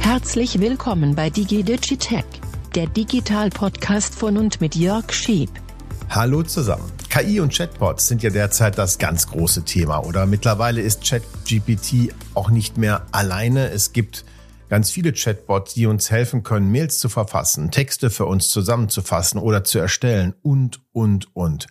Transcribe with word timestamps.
Herzlich 0.00 0.60
willkommen 0.60 1.14
bei 1.14 1.30
DigiDigitech, 1.30 2.24
der 2.74 2.86
Digital-Podcast 2.86 4.14
von 4.14 4.36
und 4.36 4.60
mit 4.60 4.76
Jörg 4.76 5.12
Schieb. 5.12 5.50
Hallo 6.10 6.42
zusammen. 6.42 6.92
KI 7.08 7.40
und 7.40 7.52
Chatbots 7.52 8.06
sind 8.06 8.22
ja 8.22 8.30
derzeit 8.30 8.76
das 8.76 8.98
ganz 8.98 9.26
große 9.26 9.64
Thema, 9.64 10.04
oder? 10.04 10.26
Mittlerweile 10.26 10.80
ist 10.82 11.02
ChatGPT 11.02 12.14
auch 12.34 12.50
nicht 12.50 12.76
mehr 12.76 13.06
alleine. 13.10 13.70
Es 13.70 13.92
gibt 13.92 14.24
ganz 14.68 14.90
viele 14.90 15.12
Chatbots, 15.12 15.74
die 15.74 15.86
uns 15.86 16.10
helfen 16.10 16.42
können, 16.42 16.70
Mails 16.70 16.98
zu 16.98 17.08
verfassen, 17.08 17.70
Texte 17.70 18.10
für 18.10 18.26
uns 18.26 18.50
zusammenzufassen 18.50 19.40
oder 19.40 19.64
zu 19.64 19.78
erstellen 19.78 20.34
und, 20.42 20.80
und, 20.92 21.34
und. 21.34 21.66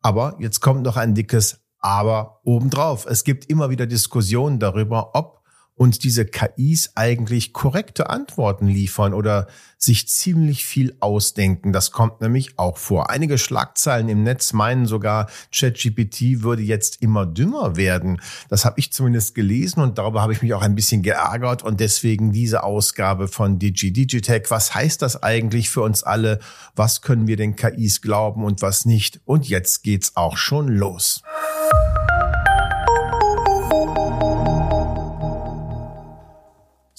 Aber 0.00 0.36
jetzt 0.38 0.60
kommt 0.60 0.82
noch 0.82 0.96
ein 0.96 1.14
dickes 1.14 1.60
Aber 1.78 2.40
obendrauf. 2.44 3.06
Es 3.06 3.24
gibt 3.24 3.46
immer 3.46 3.70
wieder 3.70 3.86
Diskussionen 3.86 4.58
darüber, 4.58 5.14
ob 5.14 5.41
uns 5.74 5.98
diese 5.98 6.26
KIs 6.26 6.92
eigentlich 6.94 7.52
korrekte 7.52 8.10
Antworten 8.10 8.66
liefern 8.66 9.14
oder 9.14 9.48
sich 9.78 10.06
ziemlich 10.06 10.64
viel 10.64 10.94
ausdenken. 11.00 11.72
Das 11.72 11.90
kommt 11.90 12.20
nämlich 12.20 12.58
auch 12.58 12.76
vor. 12.76 13.10
Einige 13.10 13.36
Schlagzeilen 13.36 14.08
im 14.08 14.22
Netz 14.22 14.52
meinen 14.52 14.86
sogar, 14.86 15.28
ChatGPT 15.50 16.42
würde 16.42 16.62
jetzt 16.62 17.02
immer 17.02 17.26
dümmer 17.26 17.74
werden. 17.76 18.20
Das 18.48 18.64
habe 18.64 18.78
ich 18.78 18.92
zumindest 18.92 19.34
gelesen 19.34 19.80
und 19.80 19.98
darüber 19.98 20.22
habe 20.22 20.32
ich 20.32 20.42
mich 20.42 20.54
auch 20.54 20.62
ein 20.62 20.74
bisschen 20.76 21.02
geärgert 21.02 21.62
und 21.62 21.80
deswegen 21.80 22.32
diese 22.32 22.62
Ausgabe 22.62 23.26
von 23.26 23.58
Digi 23.58 23.92
Digitech. 23.92 24.50
Was 24.50 24.74
heißt 24.74 25.02
das 25.02 25.22
eigentlich 25.22 25.70
für 25.70 25.82
uns 25.82 26.02
alle? 26.04 26.38
Was 26.76 27.02
können 27.02 27.26
wir 27.26 27.36
den 27.36 27.56
KIs 27.56 28.02
glauben 28.02 28.44
und 28.44 28.62
was 28.62 28.84
nicht? 28.84 29.20
Und 29.24 29.48
jetzt 29.48 29.82
geht's 29.82 30.16
auch 30.16 30.36
schon 30.36 30.68
los. 30.68 31.22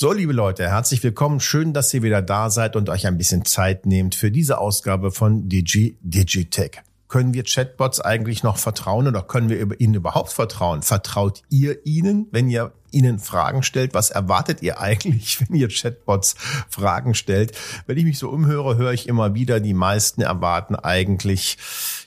So, 0.04 0.12
liebe 0.12 0.34
Leute, 0.34 0.70
herzlich 0.70 1.02
willkommen. 1.02 1.40
Schön, 1.40 1.72
dass 1.72 1.94
ihr 1.94 2.04
wieder 2.04 2.22
da 2.22 2.50
seid 2.50 2.76
und 2.76 2.90
euch 2.90 3.08
ein 3.08 3.18
bisschen 3.18 3.46
Zeit 3.46 3.86
nehmt 3.86 4.16
für 4.16 4.32
diese 4.32 4.58
Ausgabe 4.58 5.12
von 5.12 5.48
Digi 5.48 5.96
Digitech. 6.02 6.82
Können 7.14 7.36
wir 7.36 7.44
Chatbots 7.44 8.00
eigentlich 8.00 8.42
noch 8.42 8.58
vertrauen 8.58 9.08
oder 9.08 9.22
können 9.22 9.48
wir 9.48 9.80
ihnen 9.80 9.94
überhaupt 9.94 10.34
vertrauen? 10.34 10.82
Vertraut 10.82 11.44
ihr 11.48 11.86
ihnen, 11.86 12.28
wenn 12.32 12.50
ihr 12.50 12.72
ihnen 12.90 13.20
Fragen 13.20 13.62
stellt? 13.62 13.94
Was 13.94 14.10
erwartet 14.10 14.64
ihr 14.64 14.82
eigentlich, 14.82 15.40
wenn 15.48 15.56
ihr 15.56 15.68
Chatbots 15.68 16.36
Fragen 16.72 17.14
stellt? 17.14 17.56
Wenn 17.86 18.00
ich 18.00 18.06
mich 18.06 18.18
so 18.18 18.32
umhöre, 18.32 18.78
höre 18.78 18.94
ich 18.94 19.08
immer 19.08 19.36
wieder, 19.36 19.60
die 19.60 19.76
meisten 19.76 20.24
erwarten 20.24 20.74
eigentlich, 20.74 21.60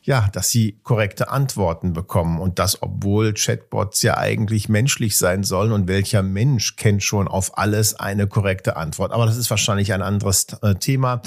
ja, 0.03 0.29
dass 0.33 0.51
sie 0.51 0.81
korrekte 0.83 1.29
Antworten 1.29 1.93
bekommen 1.93 2.41
und 2.41 2.59
das, 2.59 2.83
obwohl 2.83 3.33
Chatbots 3.33 4.03
ja 4.03 4.17
eigentlich 4.17 4.69
menschlich 4.69 5.17
sein 5.17 5.45
sollen 5.45 5.71
und 5.71 5.87
welcher 5.87 6.25
Mensch 6.25 6.75
kennt 6.75 7.05
schon 7.05 7.29
auf 7.29 7.59
alles 7.59 7.95
eine 7.95 8.27
korrekte 8.27 8.77
Antwort. 8.77 9.13
Aber 9.13 9.27
das 9.27 9.37
ist 9.37 9.51
wahrscheinlich 9.51 9.93
ein 9.93 10.03
anderes 10.03 10.49
äh, 10.63 10.75
Thema. 10.75 11.23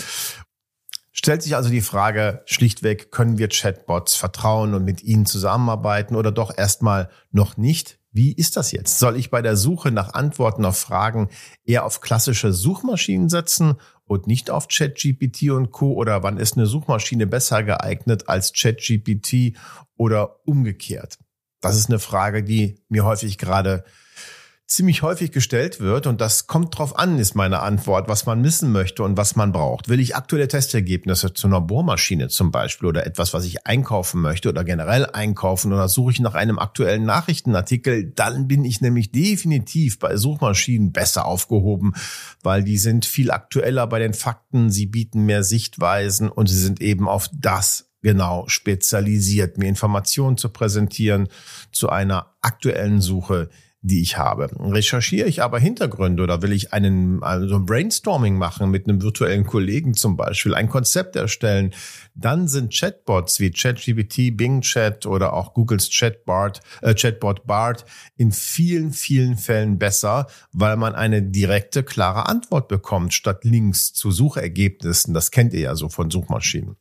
Stellt 1.21 1.43
sich 1.43 1.57
also 1.57 1.69
die 1.69 1.81
Frage 1.81 2.43
schlichtweg, 2.45 3.11
können 3.11 3.37
wir 3.37 3.49
Chatbots 3.49 4.15
vertrauen 4.15 4.73
und 4.73 4.85
mit 4.85 5.03
ihnen 5.03 5.25
zusammenarbeiten 5.25 6.15
oder 6.15 6.31
doch 6.31 6.57
erstmal 6.57 7.09
noch 7.29 7.57
nicht? 7.57 7.99
Wie 8.13 8.31
ist 8.31 8.55
das 8.55 8.71
jetzt? 8.71 8.99
Soll 8.99 9.17
ich 9.17 9.29
bei 9.29 9.41
der 9.41 9.57
Suche 9.57 9.91
nach 9.91 10.13
Antworten 10.13 10.63
auf 10.63 10.79
Fragen 10.79 11.27
eher 11.65 11.83
auf 11.83 11.99
klassische 11.99 12.53
Suchmaschinen 12.53 13.27
setzen 13.27 13.73
und 14.05 14.27
nicht 14.27 14.49
auf 14.49 14.69
ChatGPT 14.69 15.49
und 15.49 15.71
Co. 15.71 15.91
Oder 15.91 16.23
wann 16.23 16.37
ist 16.37 16.55
eine 16.55 16.67
Suchmaschine 16.67 17.27
besser 17.27 17.63
geeignet 17.63 18.29
als 18.29 18.53
ChatGPT 18.53 19.57
oder 19.97 20.47
umgekehrt? 20.47 21.19
Das 21.59 21.75
ist 21.75 21.89
eine 21.89 21.99
Frage, 21.99 22.43
die 22.43 22.81
mir 22.87 23.03
häufig 23.03 23.37
gerade 23.37 23.83
ziemlich 24.69 25.01
häufig 25.01 25.31
gestellt 25.31 25.79
wird 25.79 26.05
und 26.05 26.21
das 26.21 26.45
kommt 26.45 26.77
drauf 26.77 26.97
an, 26.97 27.17
ist 27.17 27.33
meine 27.33 27.61
Antwort, 27.61 28.07
was 28.07 28.27
man 28.27 28.43
wissen 28.43 28.71
möchte 28.71 29.01
und 29.01 29.17
was 29.17 29.35
man 29.35 29.51
braucht. 29.51 29.89
Will 29.89 29.99
ich 29.99 30.15
aktuelle 30.15 30.47
Testergebnisse 30.47 31.33
zu 31.33 31.47
einer 31.47 31.59
Bohrmaschine 31.59 32.27
zum 32.27 32.51
Beispiel 32.51 32.87
oder 32.87 33.07
etwas, 33.07 33.33
was 33.33 33.45
ich 33.45 33.65
einkaufen 33.65 34.21
möchte 34.21 34.47
oder 34.47 34.63
generell 34.63 35.07
einkaufen 35.07 35.73
oder 35.73 35.89
suche 35.89 36.11
ich 36.11 36.19
nach 36.19 36.35
einem 36.35 36.59
aktuellen 36.59 37.03
Nachrichtenartikel, 37.03 38.11
dann 38.11 38.47
bin 38.47 38.63
ich 38.63 38.79
nämlich 38.79 39.11
definitiv 39.11 39.97
bei 39.97 40.15
Suchmaschinen 40.17 40.91
besser 40.91 41.25
aufgehoben, 41.25 41.95
weil 42.43 42.63
die 42.63 42.77
sind 42.77 43.05
viel 43.05 43.31
aktueller 43.31 43.87
bei 43.87 43.97
den 43.97 44.13
Fakten, 44.13 44.69
sie 44.69 44.85
bieten 44.85 45.25
mehr 45.25 45.43
Sichtweisen 45.43 46.29
und 46.29 46.45
sie 46.45 46.59
sind 46.59 46.79
eben 46.79 47.09
auf 47.09 47.27
das 47.33 47.89
genau 48.03 48.47
spezialisiert, 48.47 49.57
mir 49.57 49.67
Informationen 49.67 50.37
zu 50.37 50.49
präsentieren 50.49 51.27
zu 51.71 51.89
einer 51.89 52.35
aktuellen 52.41 53.01
Suche, 53.01 53.49
die 53.81 54.01
ich 54.01 54.17
habe. 54.17 54.49
Recherchiere 54.59 55.27
ich 55.27 55.41
aber 55.41 55.57
Hintergründe 55.59 56.23
oder 56.23 56.41
will 56.41 56.51
ich 56.51 56.73
einen, 56.73 57.23
also 57.23 57.55
ein 57.55 57.65
Brainstorming 57.65 58.37
machen 58.37 58.71
mit 58.71 58.87
einem 58.87 59.01
virtuellen 59.01 59.45
Kollegen 59.45 59.93
zum 59.93 60.17
Beispiel, 60.17 60.53
ein 60.53 60.67
Konzept 60.67 61.15
erstellen, 61.15 61.73
dann 62.13 62.47
sind 62.49 62.73
Chatbots 62.73 63.39
wie 63.39 63.51
ChatGPT, 63.51 64.35
Bing 64.35 64.61
Chat 64.61 65.05
oder 65.05 65.33
auch 65.33 65.53
Googles 65.53 65.89
Chatbot, 65.89 66.59
äh, 66.81 66.93
Chatbot 66.93 67.45
Bart 67.47 67.85
in 68.17 68.33
vielen, 68.33 68.91
vielen 68.91 69.37
Fällen 69.37 69.79
besser, 69.79 70.27
weil 70.51 70.75
man 70.75 70.93
eine 70.93 71.21
direkte, 71.21 71.83
klare 71.83 72.27
Antwort 72.27 72.67
bekommt, 72.67 73.13
statt 73.13 73.45
Links 73.45 73.93
zu 73.93 74.11
Suchergebnissen. 74.11 75.13
Das 75.13 75.31
kennt 75.31 75.53
ihr 75.53 75.61
ja 75.61 75.75
so 75.75 75.87
von 75.87 76.11
Suchmaschinen. 76.11 76.75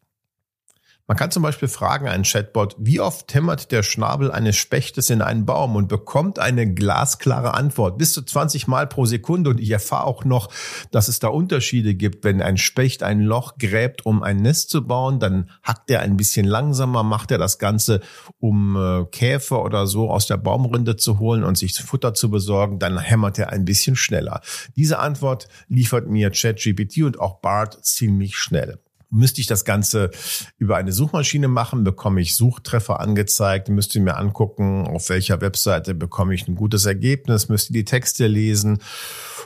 Man 1.09 1.17
kann 1.17 1.31
zum 1.31 1.43
Beispiel 1.43 1.69
fragen 1.69 2.07
einen 2.07 2.25
Chatbot, 2.25 2.77
wie 2.79 3.01
oft 3.01 3.33
hämmert 3.33 3.73
der 3.73 3.83
Schnabel 3.83 4.31
eines 4.31 4.57
Spechtes 4.57 5.09
in 5.09 5.23
einen 5.23 5.47
Baum 5.47 5.75
und 5.75 5.89
bekommt 5.89 6.39
eine 6.39 6.71
glasklare 6.71 7.55
Antwort. 7.55 7.97
Bis 7.97 8.13
zu 8.13 8.21
20 8.21 8.67
Mal 8.67 8.87
pro 8.87 9.07
Sekunde. 9.07 9.49
Und 9.49 9.59
ich 9.59 9.71
erfahre 9.71 10.05
auch 10.05 10.27
noch, 10.27 10.53
dass 10.91 11.09
es 11.09 11.19
da 11.19 11.29
Unterschiede 11.29 11.95
gibt. 11.95 12.25
Wenn 12.25 12.43
ein 12.43 12.59
Specht 12.59 13.03
ein 13.03 13.21
Loch 13.21 13.57
gräbt, 13.57 14.05
um 14.05 14.23
ein 14.23 14.37
Nest 14.37 14.69
zu 14.69 14.87
bauen, 14.87 15.19
dann 15.19 15.49
hackt 15.63 15.91
er 15.91 16.01
ein 16.01 16.19
bisschen 16.19 16.45
langsamer, 16.45 17.03
macht 17.05 17.31
er 17.31 17.39
das 17.39 17.59
Ganze, 17.59 18.03
um 18.39 18.77
äh, 18.77 19.07
Käfer 19.07 19.65
oder 19.65 19.87
so 19.87 20.11
aus 20.11 20.27
der 20.27 20.37
Baumrinde 20.37 20.97
zu 20.97 21.19
holen 21.19 21.43
und 21.43 21.57
sich 21.57 21.73
Futter 21.73 22.13
zu 22.13 22.31
besorgen, 22.31 22.79
dann 22.79 22.99
hämmert 22.99 23.39
er 23.39 23.49
ein 23.49 23.65
bisschen 23.65 23.97
schneller. 23.97 24.43
Diese 24.77 24.99
Antwort 24.99 25.49
liefert 25.69 26.07
mir 26.07 26.31
ChatGPT 26.31 26.99
und 26.99 27.19
auch 27.19 27.41
BART 27.41 27.83
ziemlich 27.83 28.37
schnell. 28.37 28.79
Müsste 29.11 29.41
ich 29.41 29.47
das 29.47 29.65
Ganze 29.65 30.11
über 30.59 30.77
eine 30.77 30.93
Suchmaschine 30.93 31.49
machen, 31.49 31.83
bekomme 31.83 32.21
ich 32.21 32.37
Suchtreffer 32.37 33.01
angezeigt, 33.01 33.69
müsste 33.69 34.01
mir 34.01 34.17
angucken, 34.17 34.87
auf 34.87 35.09
welcher 35.09 35.41
Webseite 35.41 35.95
bekomme 35.95 36.35
ich 36.35 36.47
ein 36.47 36.57
gutes 36.57 36.85
Ergebnis, 36.85 37.49
müsste 37.49 37.73
die 37.73 37.85
Texte 37.85 38.27
lesen 38.27 38.83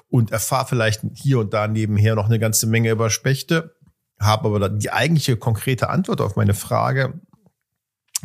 und 0.09 0.33
erfahre 0.33 0.67
vielleicht 0.67 1.03
hier 1.15 1.39
und 1.39 1.55
da 1.55 1.69
nebenher 1.69 2.17
noch 2.17 2.27
eine 2.27 2.41
ganze 2.41 2.67
Menge 2.67 2.91
über 2.91 3.09
Spechte, 3.09 3.77
habe 4.19 4.49
aber 4.49 4.69
die 4.69 4.91
eigentliche 4.91 5.37
konkrete 5.37 5.89
Antwort 5.91 6.21
auf 6.21 6.37
meine 6.37 6.55
Frage 6.55 7.21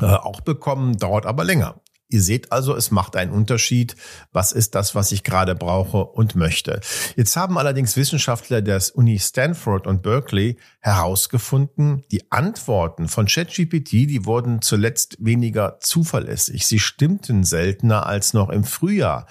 äh, 0.02 0.06
auch 0.06 0.42
bekommen, 0.42 0.98
dauert 0.98 1.26
aber 1.26 1.44
länger. 1.44 1.82
Ihr 2.10 2.22
seht 2.22 2.52
also, 2.54 2.76
es 2.76 2.90
macht 2.90 3.16
einen 3.16 3.32
Unterschied. 3.32 3.96
Was 4.32 4.54
ist 4.54 4.76
das, 4.76 4.96
was 4.96 5.12
ich 5.12 5.24
gerade 5.24 5.56
brauche 5.56 6.06
und 6.06 6.36
möchte? 6.36 6.80
Jetzt 7.16 7.36
haben 7.36 7.58
allerdings 7.58 7.98
Wissenschaftler 7.98 8.62
des 8.62 8.92
Uni 8.92 9.20
Stanford 9.20 9.88
und 9.88 10.04
Berkeley 10.04 10.58
herausgefunden, 10.80 12.06
die 12.12 12.32
Antworten 12.32 13.10
von 13.10 13.26
ChatGPT, 13.26 13.92
die 13.92 14.26
wurden 14.26 14.62
zuletzt 14.62 15.18
weniger 15.20 15.80
zuverlässig. 15.82 16.66
Sie 16.66 16.80
stimmten 16.80 17.44
seltener 17.44 18.06
als 18.06 18.34
noch 18.34 18.50
im 18.50 18.64
Frühjahr, 18.64 19.28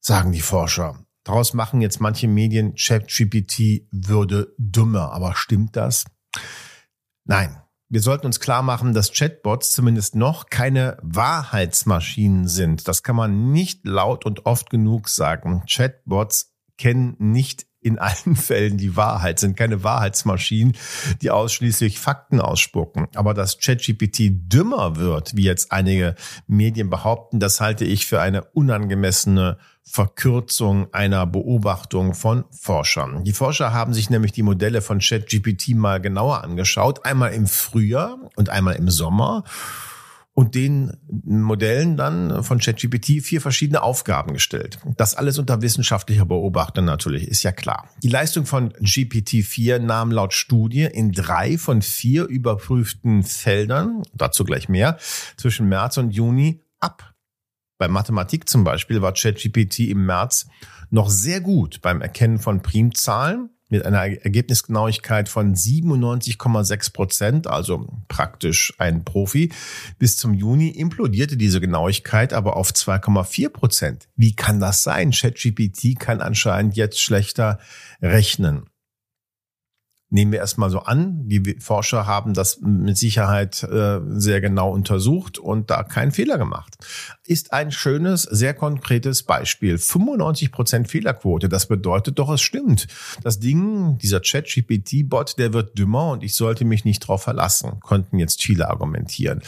sagen 0.00 0.32
die 0.32 0.42
Forscher. 0.42 0.98
Daraus 1.24 1.54
machen 1.54 1.80
jetzt 1.80 2.00
manche 2.00 2.28
Medien, 2.28 2.74
ChatGPT 2.74 3.86
würde 3.90 4.54
dümmer. 4.58 5.12
Aber 5.12 5.34
stimmt 5.36 5.76
das? 5.76 6.04
Nein, 7.24 7.59
wir 7.90 8.00
sollten 8.00 8.26
uns 8.26 8.38
klar 8.38 8.62
machen, 8.62 8.94
dass 8.94 9.12
Chatbots 9.12 9.72
zumindest 9.72 10.14
noch 10.14 10.46
keine 10.46 10.96
Wahrheitsmaschinen 11.02 12.46
sind. 12.46 12.86
Das 12.86 13.02
kann 13.02 13.16
man 13.16 13.50
nicht 13.50 13.84
laut 13.84 14.24
und 14.24 14.46
oft 14.46 14.70
genug 14.70 15.08
sagen. 15.08 15.64
Chatbots 15.68 16.54
kennen 16.78 17.16
nicht 17.18 17.66
in 17.80 17.98
allen 17.98 18.36
Fällen 18.36 18.76
die 18.76 18.96
Wahrheit, 18.96 19.40
sind 19.40 19.56
keine 19.56 19.82
Wahrheitsmaschinen, 19.82 20.76
die 21.20 21.32
ausschließlich 21.32 21.98
Fakten 21.98 22.40
ausspucken. 22.40 23.08
Aber 23.16 23.34
dass 23.34 23.58
ChatGPT 23.58 24.30
dümmer 24.30 24.94
wird, 24.94 25.34
wie 25.34 25.44
jetzt 25.44 25.72
einige 25.72 26.14
Medien 26.46 26.90
behaupten, 26.90 27.40
das 27.40 27.60
halte 27.60 27.84
ich 27.84 28.06
für 28.06 28.20
eine 28.20 28.44
unangemessene 28.44 29.58
Verkürzung 29.90 30.86
einer 30.94 31.26
Beobachtung 31.26 32.14
von 32.14 32.44
Forschern. 32.52 33.24
Die 33.24 33.32
Forscher 33.32 33.72
haben 33.72 33.92
sich 33.92 34.08
nämlich 34.08 34.30
die 34.30 34.44
Modelle 34.44 34.82
von 34.82 35.00
ChatGPT 35.00 35.74
mal 35.74 36.00
genauer 36.00 36.44
angeschaut, 36.44 37.04
einmal 37.04 37.32
im 37.32 37.48
Frühjahr 37.48 38.16
und 38.36 38.50
einmal 38.50 38.76
im 38.76 38.88
Sommer 38.88 39.42
und 40.32 40.54
den 40.54 40.92
Modellen 41.08 41.96
dann 41.96 42.44
von 42.44 42.60
ChatGPT 42.60 43.20
vier 43.20 43.40
verschiedene 43.40 43.82
Aufgaben 43.82 44.32
gestellt. 44.32 44.78
Das 44.96 45.16
alles 45.16 45.40
unter 45.40 45.60
wissenschaftlicher 45.60 46.24
Beobachtung 46.24 46.84
natürlich, 46.84 47.26
ist 47.26 47.42
ja 47.42 47.50
klar. 47.50 47.88
Die 48.04 48.08
Leistung 48.08 48.46
von 48.46 48.72
GPT-4 48.74 49.80
nahm 49.80 50.12
laut 50.12 50.34
Studie 50.34 50.84
in 50.84 51.10
drei 51.10 51.58
von 51.58 51.82
vier 51.82 52.26
überprüften 52.26 53.24
Feldern, 53.24 54.02
dazu 54.14 54.44
gleich 54.44 54.68
mehr, 54.68 54.98
zwischen 55.36 55.68
März 55.68 55.96
und 55.96 56.12
Juni 56.12 56.62
ab. 56.78 57.09
Bei 57.80 57.88
Mathematik 57.88 58.46
zum 58.46 58.62
Beispiel 58.62 59.00
war 59.00 59.14
ChatGPT 59.14 59.88
im 59.88 60.04
März 60.04 60.48
noch 60.90 61.08
sehr 61.08 61.40
gut 61.40 61.80
beim 61.80 62.02
Erkennen 62.02 62.38
von 62.38 62.60
Primzahlen 62.60 63.48
mit 63.70 63.86
einer 63.86 64.00
Ergebnisgenauigkeit 64.00 65.30
von 65.30 65.54
97,6 65.54 66.92
Prozent, 66.92 67.46
also 67.46 67.88
praktisch 68.08 68.74
ein 68.76 69.06
Profi. 69.06 69.50
Bis 69.98 70.18
zum 70.18 70.34
Juni 70.34 70.68
implodierte 70.68 71.38
diese 71.38 71.58
Genauigkeit 71.58 72.34
aber 72.34 72.56
auf 72.56 72.70
2,4 72.70 73.48
Prozent. 73.48 74.08
Wie 74.14 74.36
kann 74.36 74.60
das 74.60 74.82
sein? 74.82 75.12
ChatGPT 75.12 75.98
kann 75.98 76.20
anscheinend 76.20 76.76
jetzt 76.76 77.00
schlechter 77.00 77.60
rechnen 78.02 78.69
nehmen 80.10 80.32
wir 80.32 80.40
erstmal 80.40 80.70
so 80.70 80.80
an. 80.80 81.28
Die 81.28 81.56
Forscher 81.60 82.06
haben 82.06 82.34
das 82.34 82.60
mit 82.60 82.98
Sicherheit 82.98 83.62
äh, 83.62 84.00
sehr 84.08 84.40
genau 84.40 84.72
untersucht 84.72 85.38
und 85.38 85.70
da 85.70 85.84
keinen 85.84 86.10
Fehler 86.10 86.36
gemacht. 86.36 86.76
Ist 87.24 87.52
ein 87.52 87.70
schönes, 87.70 88.22
sehr 88.24 88.52
konkretes 88.54 89.22
Beispiel. 89.22 89.78
95 89.78 90.52
Prozent 90.52 90.88
Fehlerquote. 90.88 91.48
Das 91.48 91.66
bedeutet 91.66 92.18
doch, 92.18 92.30
es 92.30 92.40
stimmt. 92.40 92.88
Das 93.22 93.38
Ding, 93.38 93.98
dieser 93.98 94.20
Chat-GPT-Bot, 94.20 95.38
der 95.38 95.52
wird 95.52 95.78
dümmer 95.78 96.10
und 96.10 96.24
ich 96.24 96.34
sollte 96.34 96.64
mich 96.64 96.84
nicht 96.84 97.00
drauf 97.00 97.22
verlassen, 97.22 97.78
konnten 97.80 98.18
jetzt 98.18 98.42
viele 98.42 98.68
argumentieren. 98.68 99.40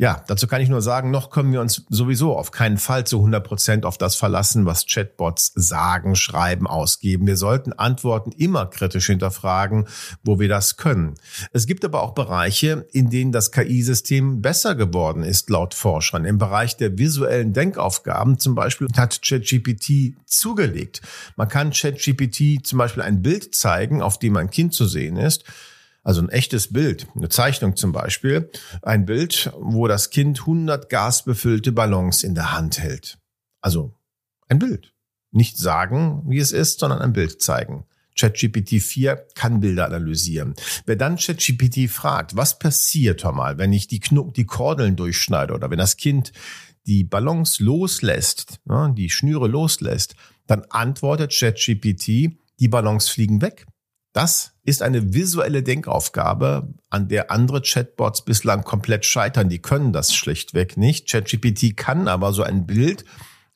Ja, 0.00 0.24
dazu 0.28 0.46
kann 0.46 0.62
ich 0.62 0.70
nur 0.70 0.80
sagen, 0.80 1.10
noch 1.10 1.28
können 1.28 1.52
wir 1.52 1.60
uns 1.60 1.84
sowieso 1.90 2.34
auf 2.34 2.52
keinen 2.52 2.78
Fall 2.78 3.06
zu 3.06 3.18
100 3.18 3.46
Prozent 3.46 3.84
auf 3.84 3.98
das 3.98 4.16
verlassen, 4.16 4.64
was 4.64 4.86
Chatbots 4.86 5.52
sagen, 5.54 6.16
schreiben, 6.16 6.66
ausgeben. 6.66 7.26
Wir 7.26 7.36
sollten 7.36 7.74
Antworten 7.74 8.32
immer 8.32 8.64
kritisch 8.64 9.08
hinterfragen, 9.08 9.88
wo 10.24 10.40
wir 10.40 10.48
das 10.48 10.78
können. 10.78 11.16
Es 11.52 11.66
gibt 11.66 11.84
aber 11.84 12.00
auch 12.00 12.14
Bereiche, 12.14 12.86
in 12.92 13.10
denen 13.10 13.30
das 13.30 13.52
KI-System 13.52 14.40
besser 14.40 14.74
geworden 14.74 15.22
ist, 15.22 15.50
laut 15.50 15.74
Forschern. 15.74 16.24
Im 16.24 16.38
Bereich 16.38 16.78
der 16.78 16.96
visuellen 16.96 17.52
Denkaufgaben 17.52 18.38
zum 18.38 18.54
Beispiel 18.54 18.88
hat 18.96 19.20
ChatGPT 19.20 20.14
zugelegt. 20.24 21.02
Man 21.36 21.48
kann 21.48 21.72
ChatGPT 21.72 22.66
zum 22.66 22.78
Beispiel 22.78 23.02
ein 23.02 23.20
Bild 23.20 23.54
zeigen, 23.54 24.00
auf 24.00 24.18
dem 24.18 24.38
ein 24.38 24.48
Kind 24.48 24.72
zu 24.72 24.86
sehen 24.86 25.18
ist 25.18 25.44
also 26.02 26.22
ein 26.22 26.28
echtes 26.28 26.72
Bild, 26.72 27.06
eine 27.14 27.28
Zeichnung 27.28 27.76
zum 27.76 27.92
Beispiel, 27.92 28.50
ein 28.82 29.04
Bild, 29.04 29.52
wo 29.58 29.86
das 29.86 30.10
Kind 30.10 30.40
100 30.40 30.88
gasbefüllte 30.88 31.72
Ballons 31.72 32.22
in 32.22 32.34
der 32.34 32.52
Hand 32.52 32.78
hält. 32.78 33.18
Also 33.60 33.94
ein 34.48 34.58
Bild. 34.58 34.94
Nicht 35.30 35.58
sagen, 35.58 36.22
wie 36.26 36.38
es 36.38 36.52
ist, 36.52 36.80
sondern 36.80 37.00
ein 37.00 37.12
Bild 37.12 37.40
zeigen. 37.40 37.84
ChatGPT 38.18 38.82
4 38.82 39.16
kann 39.34 39.60
Bilder 39.60 39.86
analysieren. 39.86 40.54
Wer 40.84 40.96
dann 40.96 41.16
ChatGPT 41.16 41.88
fragt, 41.88 42.36
was 42.36 42.58
passiert, 42.58 43.24
mal, 43.24 43.58
wenn 43.58 43.72
ich 43.72 43.86
die, 43.86 44.00
Knupp, 44.00 44.34
die 44.34 44.44
Kordeln 44.44 44.96
durchschneide 44.96 45.54
oder 45.54 45.70
wenn 45.70 45.78
das 45.78 45.96
Kind 45.96 46.32
die 46.86 47.04
Ballons 47.04 47.60
loslässt, 47.60 48.60
ne, 48.64 48.92
die 48.96 49.10
Schnüre 49.10 49.46
loslässt, 49.46 50.16
dann 50.46 50.64
antwortet 50.70 51.32
ChatGPT, 51.32 52.36
die 52.58 52.68
Ballons 52.68 53.08
fliegen 53.08 53.40
weg. 53.42 53.66
Das 54.12 54.54
ist 54.64 54.82
eine 54.82 55.14
visuelle 55.14 55.62
Denkaufgabe, 55.62 56.74
an 56.88 57.08
der 57.08 57.30
andere 57.30 57.62
Chatbots 57.62 58.24
bislang 58.24 58.64
komplett 58.64 59.04
scheitern. 59.04 59.48
Die 59.48 59.62
können 59.62 59.92
das 59.92 60.12
schlichtweg 60.12 60.76
nicht. 60.76 61.08
ChatGPT 61.08 61.76
kann 61.76 62.08
aber 62.08 62.32
so 62.32 62.42
ein 62.42 62.66
Bild, 62.66 63.04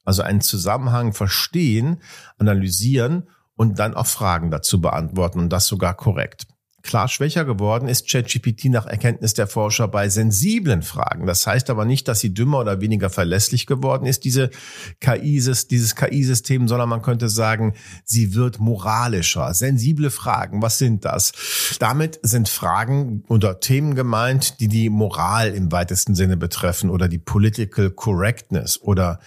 also 0.04 0.22
einen 0.22 0.40
Zusammenhang 0.40 1.12
verstehen, 1.12 2.00
analysieren 2.38 3.28
und 3.56 3.78
dann 3.78 3.94
auch 3.94 4.06
Fragen 4.06 4.50
dazu 4.50 4.80
beantworten 4.80 5.40
und 5.40 5.48
das 5.50 5.66
sogar 5.66 5.94
korrekt. 5.94 6.46
Klar 6.84 7.08
schwächer 7.08 7.46
geworden 7.46 7.88
ist 7.88 8.10
ChatGPT 8.10 8.66
nach 8.66 8.84
Erkenntnis 8.84 9.32
der 9.32 9.46
Forscher 9.46 9.88
bei 9.88 10.10
sensiblen 10.10 10.82
Fragen. 10.82 11.26
Das 11.26 11.46
heißt 11.46 11.70
aber 11.70 11.86
nicht, 11.86 12.06
dass 12.08 12.20
sie 12.20 12.34
dümmer 12.34 12.58
oder 12.58 12.82
weniger 12.82 13.08
verlässlich 13.08 13.64
geworden 13.64 14.04
ist, 14.04 14.24
diese 14.24 14.50
KI, 15.00 15.42
dieses 15.70 15.96
KI-System, 15.96 16.68
sondern 16.68 16.90
man 16.90 17.00
könnte 17.00 17.30
sagen, 17.30 17.72
sie 18.04 18.34
wird 18.34 18.60
moralischer. 18.60 19.54
Sensible 19.54 20.10
Fragen, 20.10 20.60
was 20.60 20.76
sind 20.76 21.06
das? 21.06 21.32
Damit 21.78 22.20
sind 22.22 22.50
Fragen 22.50 23.24
oder 23.28 23.60
Themen 23.60 23.94
gemeint, 23.94 24.60
die 24.60 24.68
die 24.68 24.90
Moral 24.90 25.54
im 25.54 25.72
weitesten 25.72 26.14
Sinne 26.14 26.36
betreffen 26.36 26.90
oder 26.90 27.08
die 27.08 27.18
Political 27.18 27.92
Correctness 27.92 28.78
oder 28.78 29.20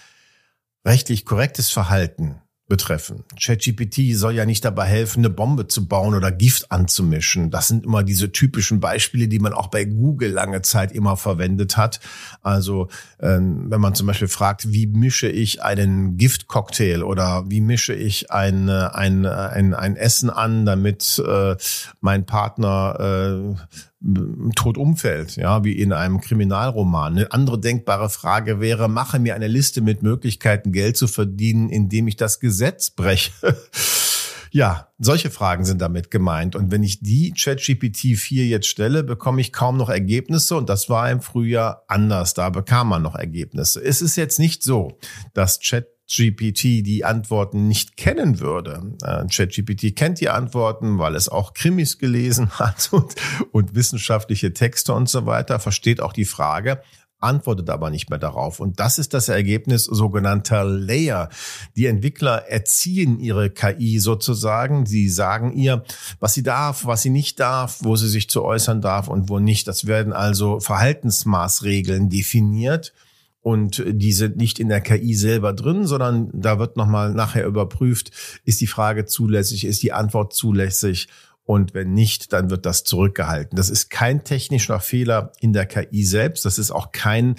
rechtlich 0.86 1.24
korrektes 1.24 1.70
Verhalten 1.70 2.36
betreffen. 2.68 3.24
ChatGPT 3.40 4.14
soll 4.14 4.34
ja 4.34 4.44
nicht 4.44 4.62
dabei 4.62 4.84
helfen, 4.84 5.20
eine 5.20 5.30
Bombe 5.30 5.68
zu 5.68 5.88
bauen 5.88 6.14
oder 6.14 6.30
Gift 6.30 6.70
anzumischen. 6.70 7.50
Das 7.50 7.66
sind 7.66 7.86
immer 7.86 8.02
diese 8.02 8.30
typischen 8.30 8.78
Beispiele, 8.78 9.26
die 9.26 9.38
man 9.38 9.54
auch 9.54 9.68
bei 9.68 9.84
Google 9.84 10.30
lange 10.30 10.60
Zeit 10.60 10.92
immer 10.92 11.16
verwendet 11.16 11.78
hat. 11.78 11.98
Also 12.42 12.88
ähm, 13.20 13.70
wenn 13.70 13.80
man 13.80 13.94
zum 13.94 14.06
Beispiel 14.06 14.28
fragt, 14.28 14.70
wie 14.70 14.86
mische 14.86 15.28
ich 15.28 15.62
einen 15.62 16.18
Giftcocktail 16.18 17.02
oder 17.02 17.44
wie 17.48 17.62
mische 17.62 17.94
ich 17.94 18.30
ein, 18.30 18.68
ein, 18.68 19.24
ein, 19.24 19.72
ein 19.72 19.96
Essen 19.96 20.28
an, 20.28 20.66
damit 20.66 21.22
äh, 21.26 21.56
mein 22.02 22.26
Partner 22.26 23.56
äh, 23.56 23.78
tot 24.54 24.78
umfällt, 24.78 25.36
ja, 25.36 25.64
wie 25.64 25.72
in 25.72 25.92
einem 25.92 26.20
Kriminalroman. 26.20 27.16
Eine 27.16 27.32
andere 27.32 27.58
denkbare 27.58 28.08
Frage 28.08 28.60
wäre, 28.60 28.88
mache 28.88 29.18
mir 29.18 29.34
eine 29.34 29.48
Liste 29.48 29.80
mit 29.80 30.02
Möglichkeiten, 30.02 30.70
Geld 30.70 30.96
zu 30.96 31.08
verdienen, 31.08 31.68
indem 31.68 32.06
ich 32.06 32.16
das 32.16 32.38
Gesetz 32.38 32.90
breche. 32.90 33.32
ja, 34.52 34.88
solche 34.98 35.30
Fragen 35.30 35.64
sind 35.64 35.80
damit 35.80 36.12
gemeint. 36.12 36.54
Und 36.54 36.70
wenn 36.70 36.84
ich 36.84 37.00
die 37.00 37.32
ChatGPT 37.32 38.16
4 38.16 38.46
jetzt 38.46 38.68
stelle, 38.68 39.02
bekomme 39.02 39.40
ich 39.40 39.52
kaum 39.52 39.76
noch 39.76 39.88
Ergebnisse. 39.88 40.56
Und 40.56 40.68
das 40.68 40.88
war 40.88 41.10
im 41.10 41.20
Frühjahr 41.20 41.82
anders. 41.88 42.34
Da 42.34 42.50
bekam 42.50 42.88
man 42.88 43.02
noch 43.02 43.16
Ergebnisse. 43.16 43.82
Es 43.82 44.00
ist 44.00 44.14
jetzt 44.14 44.38
nicht 44.38 44.62
so, 44.62 44.98
dass 45.34 45.58
Chat 45.58 45.97
ChatGPT 46.08 46.86
die 46.86 47.04
Antworten 47.04 47.68
nicht 47.68 47.96
kennen 47.96 48.40
würde. 48.40 48.94
Äh, 49.02 49.26
ChatGPT 49.26 49.94
kennt 49.94 50.20
die 50.20 50.30
Antworten, 50.30 50.98
weil 50.98 51.14
es 51.14 51.28
auch 51.28 51.52
Krimis 51.52 51.98
gelesen 51.98 52.50
hat 52.58 52.88
und, 52.92 53.14
und 53.52 53.74
wissenschaftliche 53.74 54.52
Texte 54.52 54.94
und 54.94 55.08
so 55.08 55.26
weiter, 55.26 55.58
versteht 55.60 56.00
auch 56.00 56.12
die 56.12 56.24
Frage, 56.24 56.80
antwortet 57.20 57.68
aber 57.68 57.90
nicht 57.90 58.10
mehr 58.10 58.18
darauf. 58.18 58.60
Und 58.60 58.80
das 58.80 58.98
ist 58.98 59.12
das 59.12 59.28
Ergebnis 59.28 59.84
sogenannter 59.84 60.64
Layer. 60.64 61.28
Die 61.76 61.86
Entwickler 61.86 62.48
erziehen 62.48 63.18
ihre 63.18 63.50
KI 63.50 63.98
sozusagen. 63.98 64.86
Sie 64.86 65.08
sagen 65.08 65.52
ihr, 65.52 65.84
was 66.20 66.34
sie 66.34 66.42
darf, 66.42 66.86
was 66.86 67.02
sie 67.02 67.10
nicht 67.10 67.40
darf, 67.40 67.78
wo 67.82 67.96
sie 67.96 68.08
sich 68.08 68.30
zu 68.30 68.44
äußern 68.44 68.80
darf 68.80 69.08
und 69.08 69.28
wo 69.28 69.40
nicht. 69.40 69.66
Das 69.68 69.86
werden 69.86 70.12
also 70.12 70.60
Verhaltensmaßregeln 70.60 72.08
definiert 72.08 72.94
und 73.48 73.82
die 73.86 74.12
sind 74.12 74.36
nicht 74.36 74.58
in 74.58 74.68
der 74.68 74.82
KI 74.82 75.14
selber 75.14 75.54
drin, 75.54 75.86
sondern 75.86 76.28
da 76.34 76.58
wird 76.58 76.76
nochmal 76.76 77.14
nachher 77.14 77.46
überprüft, 77.46 78.10
ist 78.44 78.60
die 78.60 78.66
Frage 78.66 79.06
zulässig, 79.06 79.64
ist 79.64 79.82
die 79.82 79.94
Antwort 79.94 80.34
zulässig 80.34 81.08
und 81.44 81.72
wenn 81.72 81.94
nicht, 81.94 82.34
dann 82.34 82.50
wird 82.50 82.66
das 82.66 82.84
zurückgehalten. 82.84 83.56
Das 83.56 83.70
ist 83.70 83.88
kein 83.88 84.22
technischer 84.22 84.80
Fehler 84.80 85.32
in 85.40 85.54
der 85.54 85.64
KI 85.64 86.04
selbst, 86.04 86.44
das 86.44 86.58
ist 86.58 86.70
auch 86.70 86.92
kein, 86.92 87.36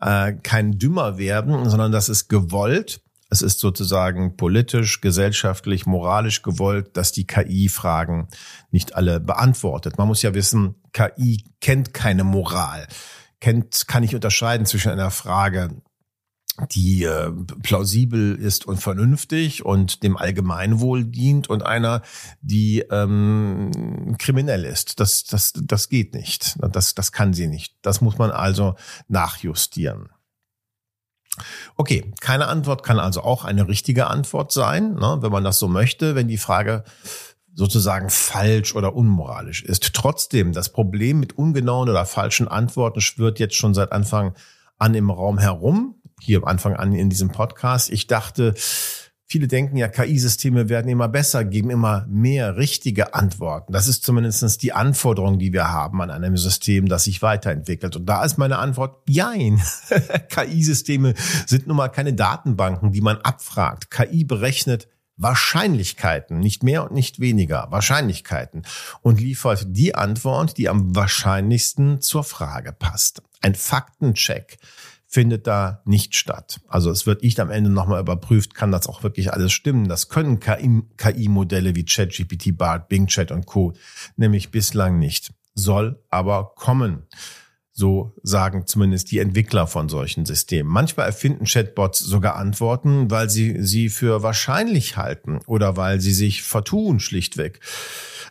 äh, 0.00 0.34
kein 0.34 0.78
dümmer 0.78 1.18
werden, 1.18 1.68
sondern 1.68 1.90
das 1.90 2.08
ist 2.08 2.28
gewollt. 2.28 3.00
Es 3.28 3.42
ist 3.42 3.58
sozusagen 3.58 4.36
politisch, 4.36 5.00
gesellschaftlich, 5.00 5.86
moralisch 5.86 6.42
gewollt, 6.42 6.96
dass 6.96 7.10
die 7.10 7.26
KI-Fragen 7.26 8.28
nicht 8.70 8.94
alle 8.94 9.18
beantwortet. 9.18 9.98
Man 9.98 10.06
muss 10.06 10.22
ja 10.22 10.34
wissen, 10.34 10.76
KI 10.92 11.42
kennt 11.60 11.92
keine 11.92 12.22
Moral 12.22 12.86
kennt, 13.40 13.88
kann 13.88 14.02
ich 14.02 14.14
unterscheiden 14.14 14.66
zwischen 14.66 14.90
einer 14.90 15.10
Frage, 15.10 15.70
die 16.72 17.04
äh, 17.04 17.30
plausibel 17.62 18.34
ist 18.34 18.66
und 18.66 18.78
vernünftig 18.78 19.64
und 19.64 20.02
dem 20.02 20.16
Allgemeinwohl 20.16 21.04
dient 21.04 21.48
und 21.48 21.64
einer, 21.64 22.02
die 22.40 22.80
ähm, 22.90 24.16
kriminell 24.18 24.64
ist. 24.64 25.00
Das, 25.00 25.24
das, 25.24 25.52
das 25.54 25.88
geht 25.88 26.14
nicht. 26.14 26.56
Das, 26.60 26.94
das 26.94 27.12
kann 27.12 27.32
sie 27.32 27.46
nicht. 27.46 27.76
Das 27.82 28.00
muss 28.00 28.18
man 28.18 28.30
also 28.30 28.74
nachjustieren. 29.06 30.08
Okay, 31.76 32.12
keine 32.20 32.48
Antwort 32.48 32.82
kann 32.82 32.98
also 32.98 33.22
auch 33.22 33.44
eine 33.44 33.68
richtige 33.68 34.08
Antwort 34.08 34.50
sein, 34.50 34.94
ne, 34.94 35.18
wenn 35.20 35.30
man 35.30 35.44
das 35.44 35.60
so 35.60 35.68
möchte, 35.68 36.16
wenn 36.16 36.26
die 36.26 36.38
Frage 36.38 36.82
sozusagen 37.58 38.08
falsch 38.08 38.76
oder 38.76 38.94
unmoralisch 38.94 39.64
ist. 39.64 39.92
Trotzdem, 39.92 40.52
das 40.52 40.72
Problem 40.72 41.18
mit 41.18 41.36
ungenauen 41.36 41.88
oder 41.88 42.06
falschen 42.06 42.46
Antworten 42.46 43.00
schwirrt 43.00 43.40
jetzt 43.40 43.56
schon 43.56 43.74
seit 43.74 43.90
Anfang 43.90 44.34
an 44.78 44.94
im 44.94 45.10
Raum 45.10 45.38
herum. 45.38 45.96
Hier 46.20 46.38
am 46.38 46.44
Anfang 46.44 46.74
an 46.74 46.92
in 46.92 47.10
diesem 47.10 47.30
Podcast. 47.30 47.90
Ich 47.90 48.06
dachte, 48.06 48.54
Viele 49.30 49.46
denken 49.46 49.76
ja, 49.76 49.88
KI-Systeme 49.88 50.70
werden 50.70 50.88
immer 50.88 51.06
besser, 51.06 51.44
geben 51.44 51.68
immer 51.68 52.06
mehr 52.08 52.56
richtige 52.56 53.12
Antworten. 53.12 53.74
Das 53.74 53.86
ist 53.86 54.02
zumindest 54.02 54.62
die 54.62 54.72
Anforderung, 54.72 55.38
die 55.38 55.52
wir 55.52 55.70
haben 55.70 56.00
an 56.00 56.10
einem 56.10 56.38
System, 56.38 56.88
das 56.88 57.04
sich 57.04 57.20
weiterentwickelt. 57.20 57.94
Und 57.94 58.06
da 58.06 58.24
ist 58.24 58.38
meine 58.38 58.56
Antwort, 58.56 59.02
jein. 59.06 59.60
KI-Systeme 60.30 61.12
sind 61.44 61.66
nun 61.66 61.76
mal 61.76 61.90
keine 61.90 62.14
Datenbanken, 62.14 62.90
die 62.90 63.02
man 63.02 63.18
abfragt. 63.18 63.90
KI 63.90 64.24
berechnet 64.24 64.88
Wahrscheinlichkeiten, 65.18 66.38
nicht 66.38 66.62
mehr 66.62 66.84
und 66.84 66.92
nicht 66.92 67.20
weniger, 67.20 67.66
Wahrscheinlichkeiten 67.70 68.62
und 69.02 69.20
liefert 69.20 69.66
die 69.68 69.94
Antwort, 69.94 70.56
die 70.56 70.68
am 70.68 70.94
wahrscheinlichsten 70.96 72.00
zur 72.00 72.24
Frage 72.24 72.72
passt. 72.72 73.22
Ein 73.42 73.54
Faktencheck 73.54 74.58
findet 75.06 75.46
da 75.46 75.82
nicht 75.86 76.14
statt. 76.14 76.60
Also 76.68 76.90
es 76.90 77.06
wird 77.06 77.22
nicht 77.22 77.40
am 77.40 77.50
Ende 77.50 77.70
nochmal 77.70 78.00
überprüft, 78.00 78.54
kann 78.54 78.70
das 78.70 78.86
auch 78.86 79.02
wirklich 79.02 79.32
alles 79.32 79.52
stimmen. 79.52 79.88
Das 79.88 80.08
können 80.08 80.38
KI-Modelle 80.38 81.74
wie 81.74 81.84
ChatGPT, 81.84 82.56
BART, 82.56 82.88
Bing 82.88 83.06
Chat 83.06 83.30
und 83.32 83.46
Co. 83.46 83.72
nämlich 84.16 84.50
bislang 84.50 84.98
nicht. 84.98 85.32
Soll 85.54 86.00
aber 86.10 86.52
kommen. 86.54 87.06
So 87.78 88.12
sagen 88.24 88.66
zumindest 88.66 89.12
die 89.12 89.20
Entwickler 89.20 89.68
von 89.68 89.88
solchen 89.88 90.26
Systemen. 90.26 90.72
Manchmal 90.72 91.06
erfinden 91.06 91.44
Chatbots 91.44 92.00
sogar 92.00 92.34
Antworten, 92.34 93.08
weil 93.08 93.30
sie 93.30 93.62
sie 93.62 93.88
für 93.88 94.24
wahrscheinlich 94.24 94.96
halten 94.96 95.38
oder 95.46 95.76
weil 95.76 96.00
sie 96.00 96.12
sich 96.12 96.42
vertun 96.42 96.98
schlichtweg. 96.98 97.60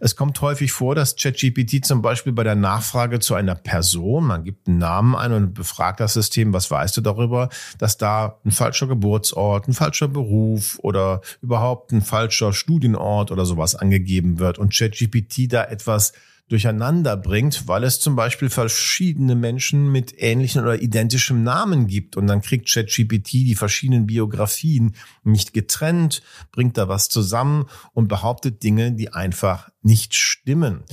Es 0.01 0.17
kommt 0.17 0.41
häufig 0.41 0.73
vor, 0.73 0.95
dass 0.95 1.15
ChatGPT 1.15 1.85
zum 1.85 2.01
Beispiel 2.01 2.33
bei 2.33 2.43
der 2.43 2.55
Nachfrage 2.55 3.19
zu 3.19 3.35
einer 3.35 3.55
Person, 3.55 4.25
man 4.25 4.43
gibt 4.43 4.67
einen 4.67 4.79
Namen 4.79 5.15
ein 5.15 5.31
und 5.31 5.53
befragt 5.53 6.01
das 6.01 6.15
System, 6.15 6.51
was 6.51 6.69
weißt 6.69 6.97
du 6.97 7.01
darüber, 7.01 7.47
dass 7.77 7.97
da 7.97 8.41
ein 8.43 8.51
falscher 8.51 8.87
Geburtsort, 8.87 9.69
ein 9.69 9.73
falscher 9.73 10.09
Beruf 10.09 10.77
oder 10.83 11.21
überhaupt 11.41 11.93
ein 11.93 12.01
falscher 12.01 12.51
Studienort 12.51 13.31
oder 13.31 13.45
sowas 13.45 13.75
angegeben 13.75 14.39
wird 14.39 14.59
und 14.59 14.73
ChatGPT 14.73 15.53
da 15.53 15.63
etwas 15.63 16.11
durcheinander 16.49 17.17
bringt, 17.17 17.67
weil 17.67 17.83
es 17.83 17.99
zum 17.99 18.15
Beispiel 18.15 18.49
verschiedene 18.49 19.35
Menschen 19.35 19.91
mit 19.91 20.13
ähnlichen 20.17 20.61
oder 20.61 20.81
identischem 20.81 21.43
Namen 21.43 21.87
gibt. 21.87 22.15
Und 22.15 22.27
dann 22.27 22.41
kriegt 22.41 22.71
ChatGPT 22.71 23.33
die 23.33 23.55
verschiedenen 23.55 24.07
Biografien 24.07 24.95
nicht 25.23 25.53
getrennt, 25.53 26.21
bringt 26.51 26.77
da 26.77 26.87
was 26.87 27.09
zusammen 27.09 27.65
und 27.93 28.07
behauptet 28.07 28.63
Dinge, 28.63 28.93
die 28.93 29.13
einfach 29.13 29.69
nicht 29.81 30.15
stimmen. 30.15 30.83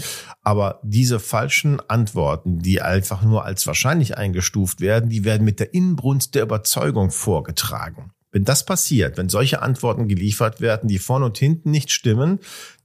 Aber 0.43 0.81
diese 0.83 1.21
falschen 1.21 1.81
Antworten, 1.89 2.59
die 2.59 2.83
einfach 2.83 3.23
nur 3.23 3.45
als 3.45 3.67
wahrscheinlich 3.67 4.19
eingestuft 4.19 4.81
werden, 4.81 5.09
die 5.09 5.25
werden 5.25 5.45
mit 5.45 5.61
der 5.61 5.73
Inbrunst 5.73 6.35
der 6.35 6.43
Überzeugung 6.43 7.11
vorgetragen. 7.11 8.11
Wenn 8.35 8.43
das 8.43 8.67
passiert, 8.67 9.17
wenn 9.17 9.29
solche 9.29 9.63
Antworten 9.63 10.09
geliefert 10.09 10.61
werden, 10.61 10.89
die 10.89 10.99
vorne 10.99 11.27
und 11.27 11.39
hinten 11.39 11.71
nicht 11.71 11.93
stimmen, 11.93 12.41